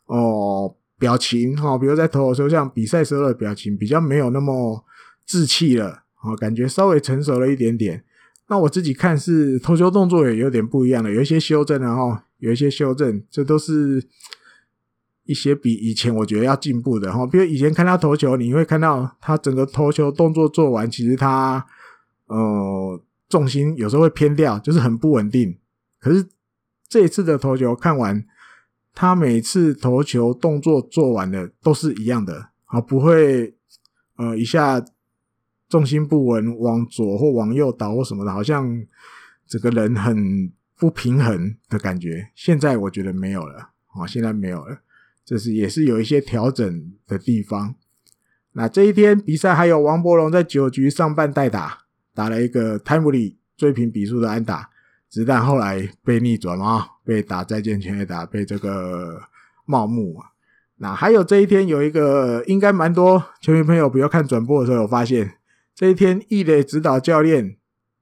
[0.05, 4.83] 哦表情哈，比如在投的时候，像比赛时候的表情比较没有那么
[5.27, 8.03] 稚气了，哦，感觉稍微成熟了一点点。
[8.49, 14.01] 那我自己看是投球动作也有点不一样了，有一些修正，然后有一些修正，这都是
[15.25, 17.27] 一些比以前我觉得要进步的哈。
[17.27, 21.65] 比如以前看他投球，你会看到他整个投球动作做完，其实他
[22.27, 25.57] 呃重心有时候会偏掉，就是很不稳定。
[25.99, 26.25] 可是
[26.87, 28.23] 这一次的投球看完，
[28.93, 33.55] 他每次投球动作做完的都是一样的，啊，不会
[34.15, 34.81] 呃一下。
[35.69, 38.85] 重心不稳，往左或往右倒或什么的，好像
[39.45, 42.29] 整个人很不平衡的感觉。
[42.35, 44.79] 现在我觉得没有了，哦，现在没有了，
[45.25, 47.75] 这是也是有一些调整的地方。
[48.53, 51.79] 那这一天比赛还有王柏融在九局上半代打，
[52.13, 54.69] 打了一个 timely 追平比数的安打，
[55.09, 59.21] 子弹后来被逆转嘛，被打再见全垒打，被这个
[59.65, 60.31] 茂木啊。
[60.77, 65.33] 那还有这一天有一个，应该蛮多球迷朋友不要看转播的时候有发现。
[65.77, 67.55] 这一天，一垒指导教练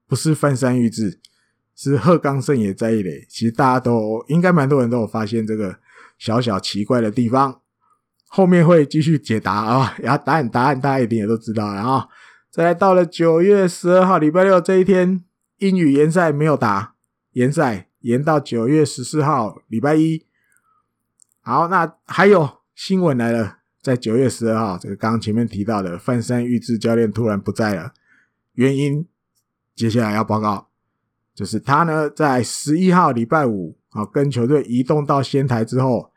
[0.08, 1.20] 不是饭山裕志，
[1.76, 3.26] 是贺刚胜也在一垒。
[3.28, 5.78] 其实大家都应该蛮多人都有发现这个
[6.18, 7.60] 小小奇怪的地方，
[8.28, 9.94] 后面会继续解答啊。
[10.00, 12.08] 然后答案答案大家一定也都知道了啊。
[12.50, 15.26] 再来到了九月十二号礼拜六这一天，
[15.58, 16.96] 英语联赛没有打，
[17.34, 20.26] 联赛延到九月十四号礼拜一。
[21.42, 27.94] 好，那还有新闻来了，在九月十二号，这个刚刚前面提到的范山玉志教练突然不在了，
[28.54, 29.06] 原因
[29.76, 30.70] 接下来要报告，
[31.36, 36.12] 就是他呢在十一号礼拜五啊跟球队移动到仙台之后，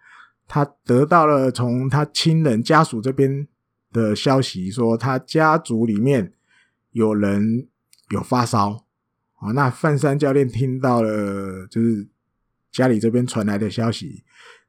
[0.46, 3.46] 他得到了从他亲人家属这边
[3.92, 6.32] 的消息，说他家族里面
[6.92, 7.68] 有人
[8.08, 8.86] 有发烧。
[9.40, 12.08] 啊，那范山教练听到了，就是
[12.72, 14.24] 家里这边传来的消息，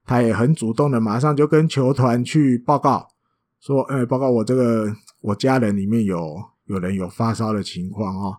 [0.10, 3.08] 他也很主动的，马上就跟球团去报告，
[3.62, 4.92] 说，呃，报告我这个
[5.22, 8.36] 我家人里面有有人有发烧的情况哦。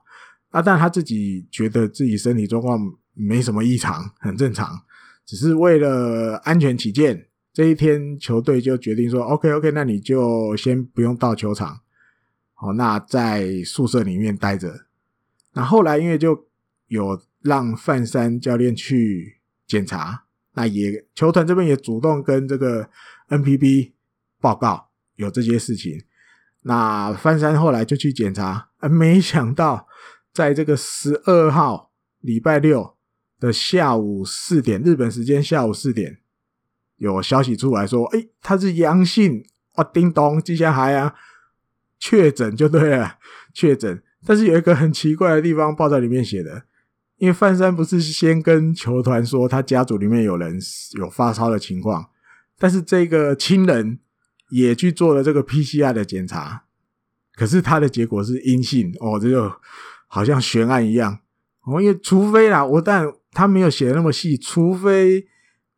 [0.50, 2.80] 那但他自己觉得自己身体状况
[3.14, 4.80] 没什么异常，很正常，
[5.24, 11.78] 只是为了安全起见，这一天球队就决定说，OK OK，那你就先不用到球场，
[12.54, 14.86] 好，那在宿舍里面待着。
[15.52, 16.48] 那后来因为就
[16.88, 22.88] 有让范山教练去检查，那也球团这边也主动跟这个
[23.28, 23.92] NPB
[24.40, 26.04] 报告有这些事情。
[26.62, 29.88] 那翻山后来就去检查，啊，没想到
[30.32, 32.96] 在这个十二号礼拜六
[33.38, 36.18] 的下午四点，日本时间下午四点，
[36.96, 39.42] 有消息出来说，哎，他是阳性，
[39.76, 41.14] 哇，叮咚，接下来啊，
[41.98, 43.18] 确诊就对了，
[43.54, 44.02] 确诊。
[44.26, 46.64] 但是有一个很奇怪的地方，报道里面写的，
[47.20, 50.58] 因为范山不是先跟球团说他家族里面有人
[50.98, 52.08] 有发烧的情况，
[52.58, 53.98] 但是这个亲人
[54.48, 56.64] 也去做了这个 PCR 的检查，
[57.34, 59.52] 可是他的结果是阴性哦，这就
[60.08, 61.20] 好像悬案一样
[61.64, 65.28] 哦，因为除非啦，我但他没有写的那么细，除非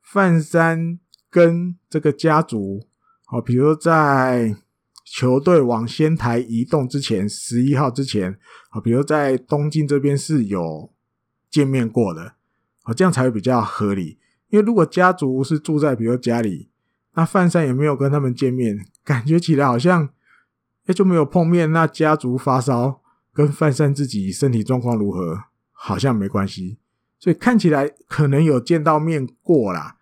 [0.00, 2.86] 范山跟这个家族
[3.30, 4.56] 哦，比如在。
[5.04, 8.38] 球队往仙台移动之前，十一号之前，
[8.70, 10.90] 啊，比如在东京这边是有
[11.52, 12.32] 见面过的，
[12.82, 14.18] 啊，这样才会比较合理。
[14.48, 16.70] 因为如果家族是住在比如家里，
[17.14, 20.08] 那范山也没有跟他们见面，感觉起来好像
[20.86, 21.70] 哎就没有碰面。
[21.70, 26.78] 那家族发烧跟范山自己身体状况如何，好像没关系，
[27.18, 29.98] 所以看起来可能有见到面过啦。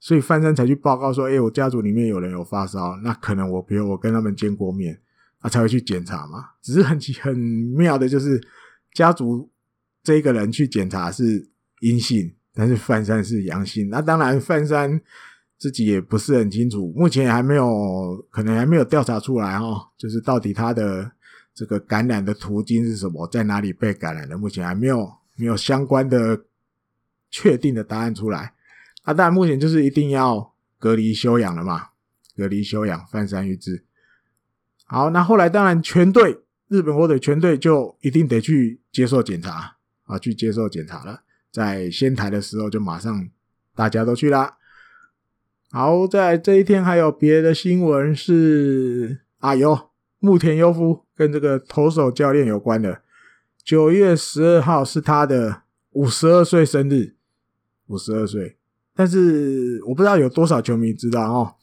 [0.00, 5.00] 所以范山才去报告说：“哎，我家族里面有人有发烧，那可能我比如我跟他们见过面，
[5.38, 6.44] 啊，才会去检查嘛。
[6.60, 8.42] 只是很很妙的就是，
[8.92, 9.48] 家族
[10.02, 11.48] 这个人去检查是
[11.80, 13.88] 阴性，但是范山是阳性。
[13.88, 15.00] 那当然，范山
[15.58, 19.80] 自己也不是很清楚，目前还没有，可能还没有调查出来哦。
[19.96, 21.10] 就是到底他的
[21.54, 26.44] 这个感染的途径是什么，在哪里被感染的，目前还没有没有相关的
[27.30, 28.54] 确定的答案出来。”
[29.02, 31.88] 啊，当然，目前就是一定要隔离休养了嘛，
[32.36, 33.84] 隔离休养，范山裕志。
[34.84, 36.38] 好，那后来当然全队
[36.68, 39.76] 日本火腿全队就一定得去接受检查
[40.12, 41.22] 啊，去接受检查了。
[41.50, 43.28] 在仙台的时候就马上
[43.74, 44.58] 大家都去啦。
[45.70, 53.00] 好，在这一天还有别的新闻是啊，有木田优夫跟这个投手教练有关的。
[53.64, 57.14] 九月十二号是他的五十二岁生日，
[57.86, 58.58] 五十二岁。
[58.94, 61.54] 但是我不知道有多少球迷知道哦，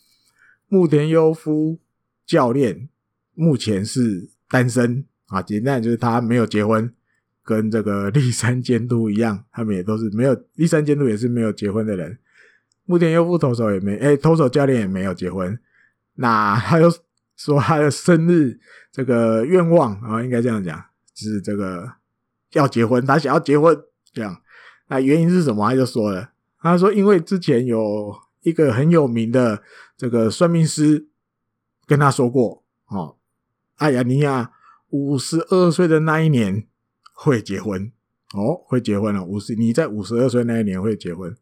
[0.68, 1.78] 木田优夫
[2.26, 2.90] 教练
[3.36, 6.92] 目前是单身啊，简单就是他没有结婚，
[7.50, 12.20] 跟这个立山监督一样，他们也都是没有，立山监督也是没有结婚的人。
[12.86, 15.60] 木田优夫投手也没，哎，投手教练也没有结婚。
[16.14, 16.88] 那 他又
[17.36, 18.60] 说他的生日
[18.92, 20.80] 这个愿望啊，应该这样讲，
[21.16, 21.92] 是这个
[22.54, 23.76] 要结婚，他想要结婚
[24.14, 24.40] 这样。
[24.90, 25.68] 那原因是什么？
[25.68, 26.30] 他就说了。
[26.62, 29.64] 他说：“因为之前有一个很有名的
[29.98, 31.08] 这个算命师
[31.88, 33.16] 跟他说过，哦，
[33.78, 34.52] 哎呀，你呀，
[34.90, 36.68] 五十二岁的那一年
[37.22, 37.92] 会结婚
[38.34, 39.22] 哦，会结婚了。
[39.22, 41.36] 五十，你在五十二岁那一年会结婚。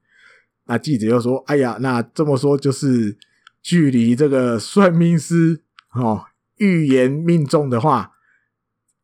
[0.66, 3.16] 那记者又说：哎呀，那这么说就是
[3.62, 5.62] 距离这个算命师
[5.94, 8.14] 哦预言命中的话，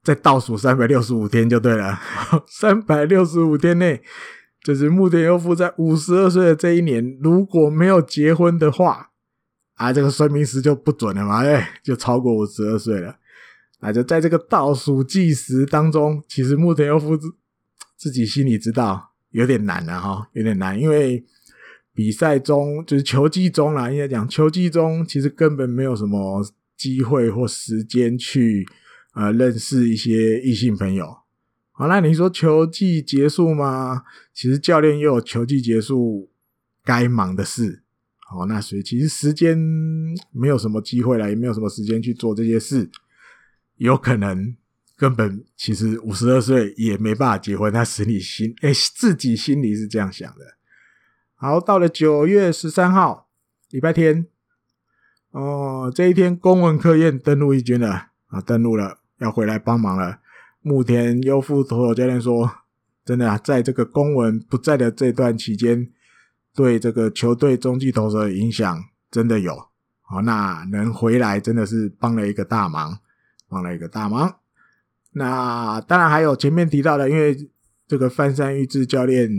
[0.01, 1.99] 再倒数三百六十五天就对了，
[2.49, 4.01] 三百六十五天内。”
[4.63, 9.09] 就是木田优夫在五十二岁的这一年，如果没有结婚的话，
[9.73, 13.17] 啊，这个算命师就不准了嘛，哎，就超过五十二岁了。
[13.83, 17.27] 那就在这个倒数计时当中，其实木田优夫自
[17.97, 21.23] 自己心里知道有点难了哈，有点难，因为
[21.93, 26.41] 比赛中就是球季中啦，应该讲球季中其实根本没有什么
[26.77, 28.65] 机会或时间去
[29.15, 31.17] 呃认识一些异性朋友。
[31.71, 34.03] 好，那你说球季结束吗？
[34.33, 36.29] 其实教练也有球季结束
[36.83, 37.83] 该忙的事。
[38.19, 39.57] 好，那所以其实时间
[40.31, 42.89] 没有什么机会了，也没有什么时间去做这些事。
[43.77, 44.55] 有可能
[44.95, 50.57] 根本其实五十二岁也没办法结婚，他心里心 哎、自己心里是这样想的。
[51.35, 53.27] 好，到了九月十三号，
[53.69, 54.27] 礼拜天，
[55.31, 60.19] 哦，这一天公文课验登录一军了啊，登录了，要回来帮忙了。
[60.61, 62.49] 牧田优夫投手教练说
[63.03, 65.89] ：“真的啊，在这个公文不在的这段期间，
[66.55, 69.67] 对这个球队中继投手的影响真的有。
[70.03, 72.99] 好，那能回来真的是帮了一个大忙，
[73.53, 74.37] 帮了一个大忙。
[75.11, 77.37] 那当然还有前面提到的，因为
[77.87, 79.29] 这个翻山裕志教练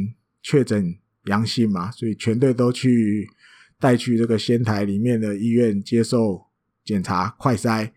[0.40, 0.94] 确诊
[1.24, 3.28] 阳性嘛，所以全队都去
[3.80, 6.46] 带去这个仙台里面的医院接受
[6.84, 7.90] 检查快筛。”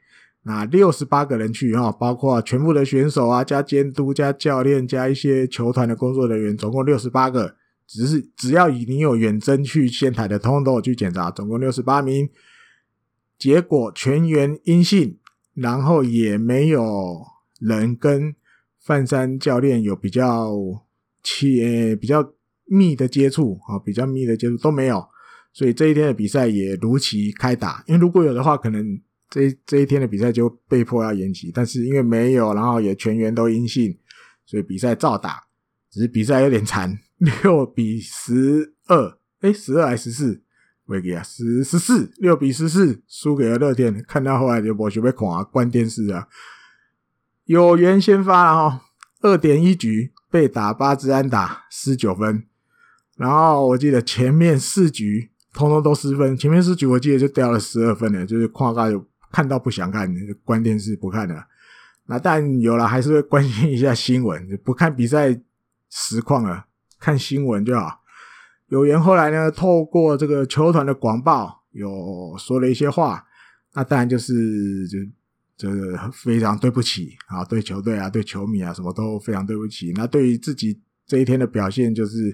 [0.44, 7.56] 那六十八个人去哈，包括全部的选手啊，加监督、加教练、加一些球团的工作人员，总共六十八个。
[7.86, 12.30] 只是只要以你有远征去仙台的，通通都有去检查，总共六十八名，
[13.38, 15.18] 结果全员阴性，
[15.58, 17.22] 然后也没有
[17.60, 18.34] 人跟
[18.80, 20.54] 范山教练有比较
[21.24, 22.34] 亲、比较
[22.66, 25.06] 密的接触啊，比较密的接触都没有，
[25.52, 27.84] 所以这一天的比赛也如期开打。
[27.88, 29.02] 因为如果有的话，可能。
[29.30, 33.94] 这这一天的比赛就被迫要延期，但是因为没有，然后也全员都阴性，
[34.46, 35.44] 所以比赛照打。
[35.92, 40.42] 只是比赛有点惨，六比十二，诶，十二还是十四？
[40.88, 44.04] 没给啊，十十四，六比十四，输给了乐天。
[44.08, 46.28] 看到后来就没想要看啊，关电视啊。
[47.46, 48.82] 有缘先发了哈，
[49.22, 52.46] 二点一局被打八支安打，十九分。
[53.16, 59.06] 然后我记得前面四局通通都失分，前面四局我记得就掉了十二分了，就是跨大有。
[59.30, 60.10] 看到不想看，
[60.46, 61.46] 关电视不看了。
[62.06, 65.38] 那但有了，还是会关心一下新闻，不看比赛
[65.90, 66.66] 实况了，
[66.98, 68.00] 看新闻就好。
[68.68, 73.26] 有缘后来呢，透过这个球团的广报，有说了一些话。
[73.74, 74.98] 那当然就是就
[75.56, 79.92] 这个非常对不起啊，对球队啊，对球迷啊，什么都非常对不起。
[79.96, 82.34] 那对于自己这一天的表现，就是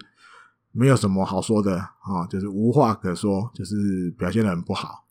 [0.72, 5.06] 没有什么好说的啊，就是无话可说，就是表现的很不好。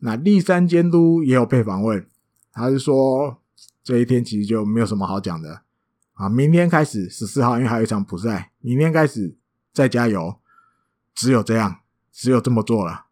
[0.00, 2.04] 那立山监督也有被访问，
[2.52, 3.40] 他是说
[3.82, 5.62] 这一天其实就没有什么好讲的
[6.14, 6.28] 啊。
[6.28, 9.36] 明天开始十四号，因为还有一场补赛，明天开始
[9.72, 10.36] 再加油，
[11.14, 11.80] 只有这样，
[12.12, 13.06] 只有这么做了。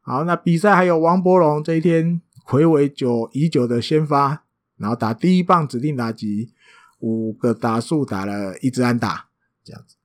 [0.00, 4.44] 好，那比赛还有王柏融这一天魁伟久已久的先发，
[4.76, 6.52] 然后打第一棒指定打击，
[6.98, 9.28] 五个打数打了一支安打，
[9.62, 9.96] 这样子。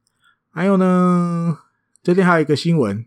[0.50, 1.60] 还有呢，
[2.04, 3.06] 这天还有一个新闻，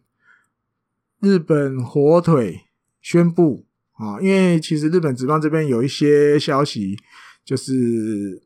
[1.21, 2.67] 日本火腿。
[3.03, 6.99] 宣布啊，因为其实日本职棒这边有一些消息，
[7.43, 8.43] 就是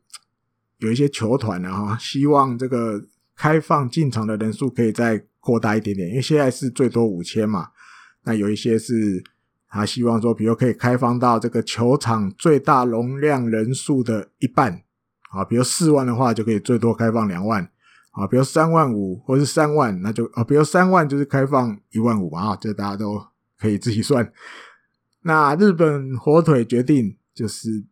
[0.77, 3.03] 有一些球团啊，希望这个
[3.35, 7.69] 开放进场的人数可以在扩大一点点，因为现在是最多五千嘛。
[8.23, 9.23] 那有一些是
[9.69, 14.81] 他希望说，比如可以开放到这个球场最大容量人数的一半
[15.29, 17.69] 啊，比如四万的话，就可以最多开放两万
[18.11, 23.23] 啊，比如三万五或是三万，那就啊，比如三万就是开放一万五嘛啊，这大家都。
[23.57, 24.33] 可以自己算。
[25.23, 27.85] 那日本火腿决定就是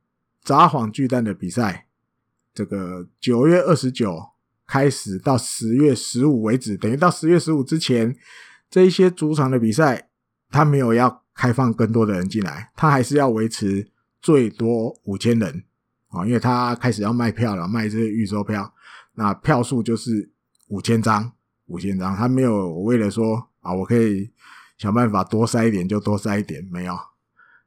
[0.43, 1.87] 札幌巨蛋的比赛，
[2.53, 4.32] 这个九月二十九
[4.73, 8.17] 开始到十月十五为止，等于到十月十五之前，
[8.71, 10.09] 这一些主场的比赛，
[10.49, 13.87] 他没有要开放更多的人进来，他还是要维持
[14.19, 15.63] 最多五千人
[16.07, 18.73] 啊，因为他开始要卖票了，卖这些预售票，
[19.13, 20.31] 那票数就是
[20.69, 21.31] 五千张，
[21.67, 24.31] 五千张，他没有为了说啊，我可以。
[24.75, 26.97] 想办法多塞一点就多塞一点，没有。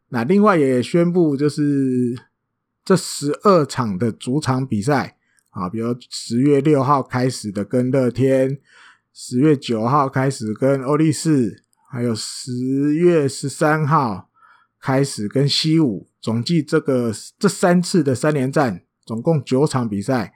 [0.09, 2.21] 那另外也宣布，就是
[2.85, 5.16] 这十二场的主场比赛
[5.57, 8.59] 啊，比如十月六号开始的跟乐天，
[9.15, 14.29] 十月九号开始跟欧力士，还有十月十三号
[14.79, 20.35] 开始跟西武，总计这个这三次的三连战，总共九场比赛，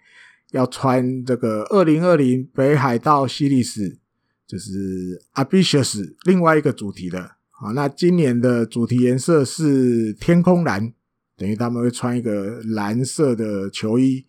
[0.52, 3.98] 要穿这个二零二零北海道犀利士。
[4.46, 10.92] 就是 a b i t i o u s 另外一个主题的啊，那今年的主题颜色是天空蓝，
[11.36, 14.26] 等于他们会穿一个蓝色的球衣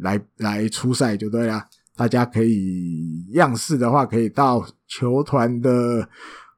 [0.00, 1.66] 来来出赛就对了。
[1.94, 6.08] 大家可以样式的话，可以到球团的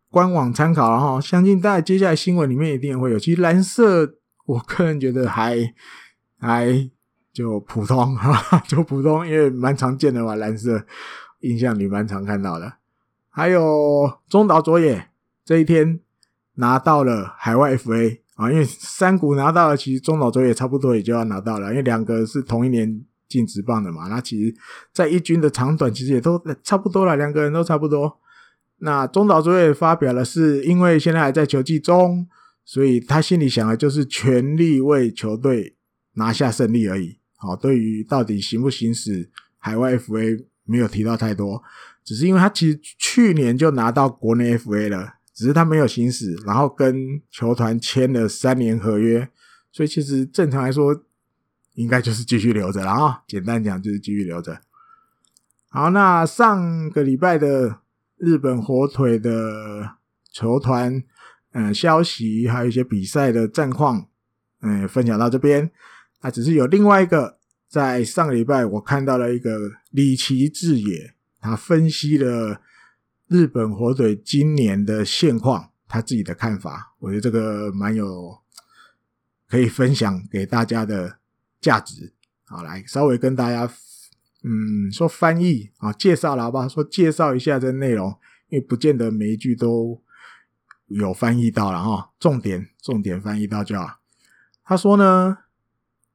[0.09, 3.18] 官网参考，然后相信大家接下来新闻里面一定会有。
[3.18, 4.14] 其实蓝色，
[4.47, 5.74] 我个人觉得还
[6.39, 6.91] 还
[7.32, 10.85] 就普通哈，就普通，因为蛮常见的嘛，蓝色。
[11.41, 12.72] 印象里蛮常看到的，
[13.28, 15.11] 还有中岛卓也
[15.45, 16.01] 这一天
[16.55, 24.08] 拿到了海外 FA 啊，因为山谷拿到了，其实中岛卓也差不多也就要拿到了，因为两个是同一年进职棒的嘛。
[24.08, 24.54] 那其实，
[24.92, 28.18] 在一军的长短其实也都差不多了，两个人都差不多。
[28.78, 32.26] 那中岛卓也发表了，是因为现在还在球季中，
[32.64, 35.76] 所以他心里想的就是全力为球队
[36.14, 37.18] 拿下胜利而已。
[37.36, 41.62] 好，对于到底行不行使海外 FA 没有提到太多，
[42.04, 49.28] 只是因为他其实去年就拿到国内 FA 了，只是他没有行使，然后跟球团签了三年合约，
[49.70, 51.04] 所以其实正常来说
[51.74, 53.22] 应该就是继续留着了啊。
[53.26, 54.60] 简单讲就是继续留着。
[55.68, 57.80] 好，那上个礼拜的
[58.16, 59.96] 日本火腿的
[60.30, 61.02] 球团，
[61.52, 64.08] 嗯、呃，消息还有一些比赛的战况，
[64.60, 65.70] 嗯、呃，分享到这边。
[66.22, 72.60] 那只是有另外一个，在上个礼拜我看到了一个李奇志也，他分析了
[73.26, 78.38] 日本火腿今年的现况，他自己的看法，我觉得这个蛮有
[79.48, 81.18] 可以分享给大家的
[81.64, 82.12] 价值。
[82.44, 83.72] 好，来稍微跟大家。
[84.46, 86.68] 嗯，说翻译啊，介绍了好不好？
[86.68, 88.10] 说介绍一下这内容，
[88.50, 90.02] 因为不见得每一句都
[90.88, 92.10] 有翻译到了哈。
[92.20, 94.00] 重点重点翻译到就好。
[94.62, 95.38] 他说呢，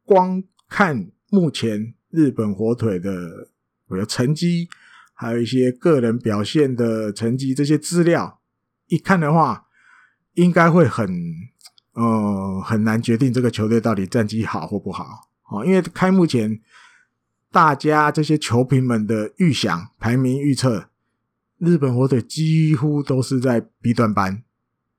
[0.04, 3.50] 光看目前日本火腿的
[3.88, 4.70] 我的成绩，
[5.16, 8.42] 还有一些个人表现的成绩，这些资料
[8.90, 9.66] 一看的话，
[10.36, 11.10] 应该会很
[11.94, 16.60] 呃很难决定这个球队到底战绩好或不好哦，因为开幕前。
[17.52, 20.90] 大家这些球评们的预想排名预测，
[21.58, 24.44] 日本火腿几乎都是在 B 段班，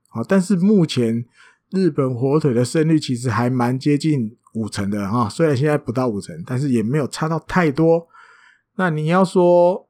[0.09, 1.25] 好，但是目前
[1.71, 8.09] 日本火腿的胜率其实还蛮接近五成的哈，虽然现在不到五成，但是也没有差到太多。
[8.75, 9.89] 那你要说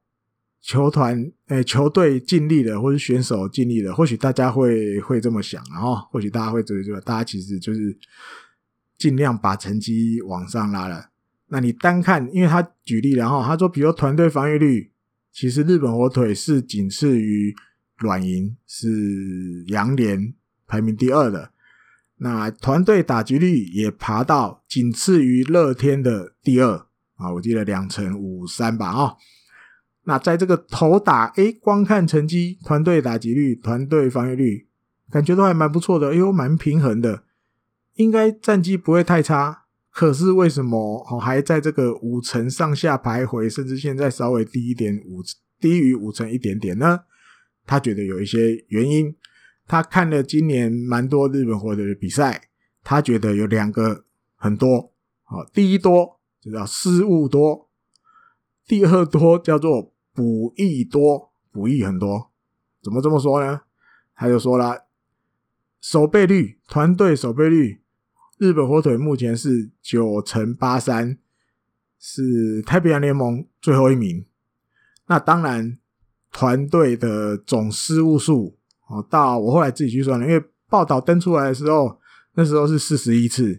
[0.61, 7.97] 球团诶，球队尽力了，或是选手尽力了，或许大家会会这么想，然后或许大家会觉得，大家其实就是
[9.01, 11.09] 尽量把成绩往上拉了。
[11.49, 14.93] 那你单看，因为他举例然后，他说，比如团队防御率，
[15.33, 17.55] 其实日本火腿是仅次于
[17.97, 20.35] 软银，是羊联
[20.67, 21.51] 排名第二的。
[22.19, 26.87] 那团队打击率也爬到仅次于乐天的第二
[27.17, 29.15] 啊，我记得两成五三吧啊。
[30.05, 34.69] 那在这个投打，诶，光看成绩，团队打击率、团队防御率，
[35.11, 37.25] 感觉都还蛮不错的，哎呦，蛮平衡的，
[38.01, 39.65] 应该战绩不会太差。
[39.91, 45.23] 可是为什么哦还在这个五成上下徘徊，甚至现在稍微低一点五
[45.61, 47.01] 低于五成一点点呢？
[47.67, 49.15] 他觉得有一些原因。
[49.67, 52.49] 他看了今年蛮多日本火腿的比赛，
[52.83, 54.93] 他觉得有两个很多。
[55.23, 57.69] 好，第一多就叫失误多，
[58.67, 62.33] 第二多叫做补益多，补益很多。
[62.83, 63.61] 怎么这么说呢？
[64.17, 64.87] 他就说了，
[65.81, 67.81] 守备率，团队守备率。
[68.41, 71.19] 日本火腿目前是九乘八三，
[71.99, 74.25] 是太平洋联盟最后一名。
[75.09, 75.77] 那当然，
[76.33, 78.57] 团队的总失误数
[78.89, 82.01] 哦，到我后来自己去算了，因为报道登出来的时候，
[82.33, 83.59] 那时候是四十一次，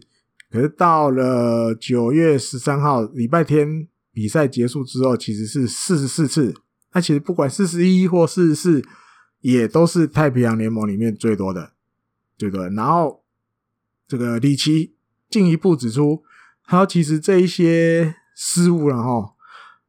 [0.50, 6.52] 可是到了九月十三号礼拜天比赛结束之后，其实是四十四次。
[6.92, 8.84] 那其实不管四十一或四十四，
[9.42, 11.70] 也都是太平洋联盟里面最多的，
[12.36, 12.70] 最多的。
[12.70, 13.21] 然后。
[14.12, 14.94] 这个里崎
[15.30, 16.22] 进一步指出，
[16.66, 19.32] 他其实这一些失误，然后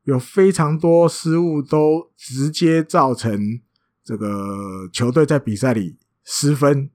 [0.06, 3.60] 有非常多失误都直接造成
[4.02, 6.90] 这个球队在比赛里失分，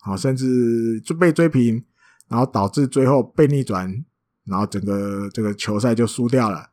[0.00, 1.82] 好，甚至就被追平，
[2.28, 4.04] 然后导致最后被逆转，
[4.44, 6.68] 然后整个这个球赛就输掉了。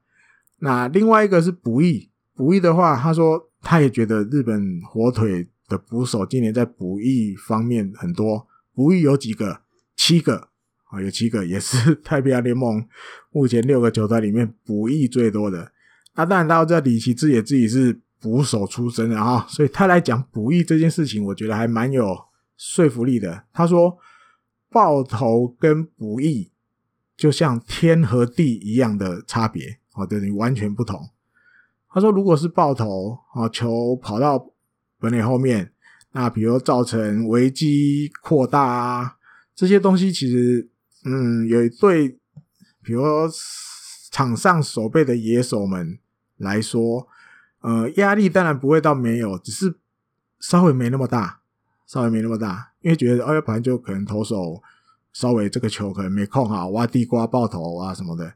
[0.57, 9.61] 那另外一个是补益，补益的话，他说他也觉得日本火腿的捕手今年在补益方面很多，补益有几个。
[10.04, 10.47] 七个
[10.86, 12.84] 啊，有七个，也是 太平洋联盟
[13.30, 15.72] 目前六个球队里面补益最多的。
[16.16, 22.18] 那当然，大家知道里崎智也自己是捕手出身的哈，所以他来讲补益这件事情，我觉得还蛮有
[22.58, 23.43] 说服力的。
[23.54, 23.95] 他说，
[24.72, 26.49] 爆头跟补益
[27.16, 30.99] 就像天和地一样的差别，哦，对你完全不同。
[31.93, 34.49] 他说，如果是爆头，啊，球跑到
[34.99, 35.72] 本垒后面，
[36.14, 39.18] 那比如造成危机扩大啊。
[39.56, 40.70] 这些东西其实，
[41.06, 42.18] 嗯，有对，
[42.84, 43.04] 比如
[44.12, 45.99] 场上守备的野手们
[46.38, 47.08] 来说，
[47.62, 49.76] 呃，压力当然不会到没有，只是
[50.39, 51.41] 稍微没那么大，
[51.86, 54.62] 稍微没那么大，因为觉得哦，要不然就可能投手
[55.14, 58.34] 稍微这个球可能没控好，挖地瓜爆头啊什么的。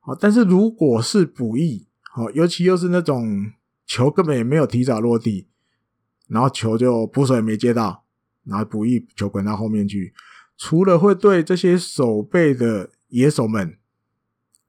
[0.00, 3.52] 好，但是如果是补益，好，尤其又是那种
[3.86, 5.48] 球根本也没有提早落地，
[6.26, 8.04] 然后球就捕手也没接到，
[8.44, 10.12] 然后补益球滚到后面去。
[10.58, 13.78] 除了会对这些守备的野手们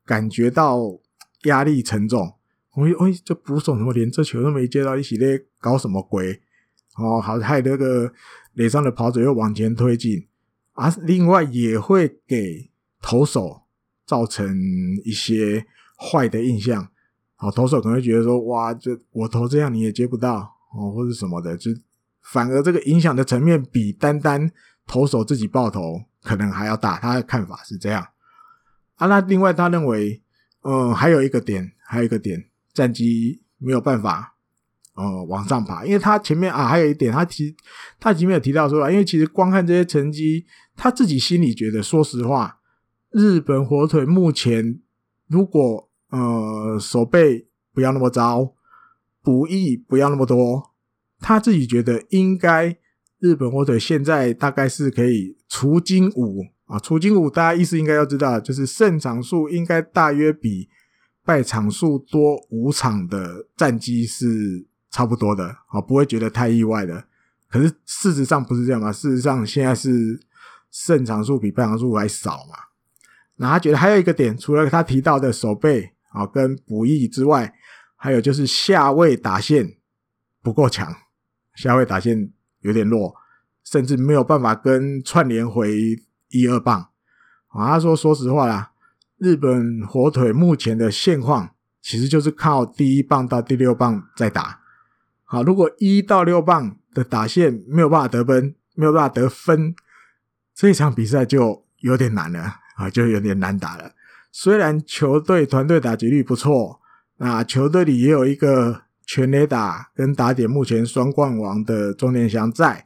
[0.05, 0.99] 感觉到
[1.43, 2.35] 压力沉重，
[2.75, 6.41] 我哎，这捕手怎么连这球都没接到，一起在搞什么鬼？
[6.95, 8.13] 哦，好，害那个
[8.53, 10.27] 垒上的跑者又往前推进
[10.73, 10.93] 啊！
[11.01, 12.69] 另外也会给
[13.01, 13.63] 投手
[14.05, 14.55] 造成
[15.03, 15.65] 一些
[15.97, 16.89] 坏的印象。
[17.35, 21.71] 好，投手可能会觉得说，哇，这我投这样你也接不到哦，或者什么的，就
[22.21, 24.51] 反而这个影响的层面比单单
[24.89, 26.97] 投手自己爆头可能还要大。
[26.97, 28.05] 他的看法是这样。
[28.95, 30.21] 啊，那另外他认为，
[30.63, 34.35] 嗯，还有一个点，还有一个点，战绩没有办法，
[34.95, 37.55] 呃，往上爬，因为他前面啊，还有一点，他提
[37.99, 42.59] 他已经没有提到说，因为其实光看这些成绩，他自己心里觉得，说实话，
[43.11, 44.79] 日本火腿目前
[45.27, 48.53] 如果呃守备不要那么糟，
[49.21, 50.71] 补益不要那么多，
[51.21, 52.77] 他自己觉得应该
[53.20, 56.45] 日本火腿现在大概是可以除金五。
[56.65, 60.70] 啊，除金五，大家意思应该要知道，就是胜场数应该大约比
[61.26, 67.05] 败场数多五场的战绩是差不多的，啊，不会觉得太意外的。
[67.49, 68.91] 可是事实上不是这样嘛？
[68.91, 70.20] 事实上现在是
[70.70, 72.55] 胜场数比败场数还少嘛？
[73.38, 77.51] 那他觉得还有一个点，除了他提到的守备啊跟补益之外，
[77.95, 79.78] 还有就是下位打线
[80.43, 80.95] 不够强，
[81.55, 82.32] 下位打线
[82.62, 83.16] 有点弱，
[83.64, 86.03] 甚至没有办法跟串联回。
[86.32, 86.80] 一二棒
[87.47, 88.72] 啊，他说：“说实话啦，
[89.18, 94.60] 日本火腿目前的现况其实就是靠第一棒到第六棒在打。
[95.24, 99.74] 好，如果一到六棒的打线没有办法得分，没有办法得分，
[100.53, 103.93] 这一场比赛就有点难了啊，就有点难打了。
[104.32, 106.80] 虽然球队团队打击率不错，
[107.18, 112.86] 那球队里也有一个全垒打跟打点目前双冠王的中田翔在，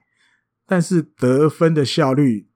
[0.65, 2.47] 但是得分的效率。”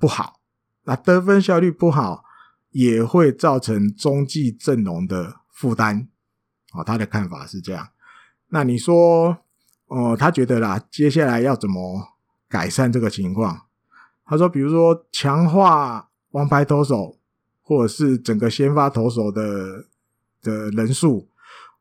[0.00, 0.40] 不好，
[0.84, 2.24] 那得分效率不好，
[2.70, 6.08] 也会造成中继阵容的负担。
[6.72, 7.88] 哦，他的看法是这样。
[8.48, 9.38] 那你说，
[9.86, 12.16] 哦、他觉得啦，接下来要怎么
[12.48, 13.66] 改善这个情况？
[14.24, 17.18] 他说，比如说强化王牌投手，
[17.62, 19.86] 或者是整个先发投手的
[20.42, 21.28] 的人数，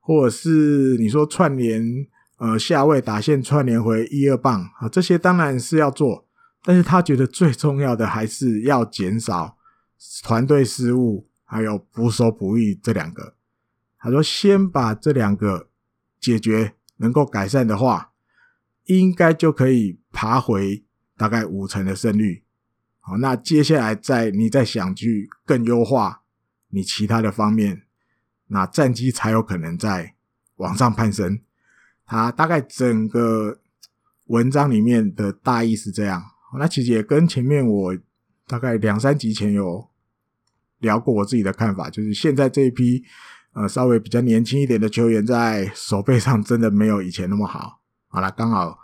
[0.05, 1.81] 或者是你说串联
[2.37, 6.27] 呃下位打线串联回一二棒啊，这些当然是要做。
[6.65, 9.57] 但是他觉得最重要的还是要减少
[10.23, 13.35] 团队失误，还有捕手补益这两个。
[13.99, 15.69] 他说：“先把这两个
[16.19, 18.11] 解决，能够改善的话，
[18.85, 20.83] 应该就可以爬回
[21.17, 22.43] 大概五成的胜率。
[22.99, 26.23] 好，那接下来再你再想去更优化
[26.69, 27.82] 你其他的方面，
[28.53, 30.13] 那战绩才有可能在
[30.57, 31.41] 往上攀升。”
[32.05, 33.59] 他大概整个
[34.27, 36.23] 文章里面的大意是这样。
[36.59, 37.97] 那其实也跟前面我
[38.45, 39.89] 大概两三集前有
[40.79, 43.03] 聊过我自己的看法，就是现在这一批
[43.53, 47.79] 呃稍微比较年轻一点的球员在手背上真的没有以前那么好。
[48.07, 48.77] 好了，刚好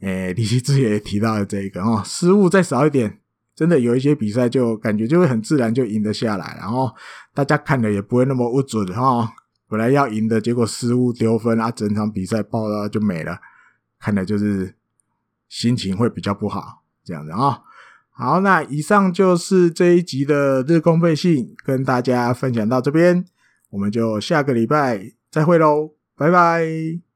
[0.00, 3.20] 诶李希志也提到了这一个哦，失误再少一点，
[3.54, 6.90] 真的有一些比赛就感觉就会很自然就赢得下来，然后
[7.32, 9.32] 大家看的也不会那么不准哈。
[9.68, 13.38] 本来要赢的，结果失误丢分啊，整场比赛爆了就没了，
[13.98, 14.74] 看的就是
[15.48, 16.82] 心情会比较不好。
[17.04, 17.60] 这样子啊、
[18.10, 23.24] 好，那以上就是这一集的日工配信，跟大家分享到这边，
[23.70, 27.13] 我们就下个礼拜再会喽，拜拜。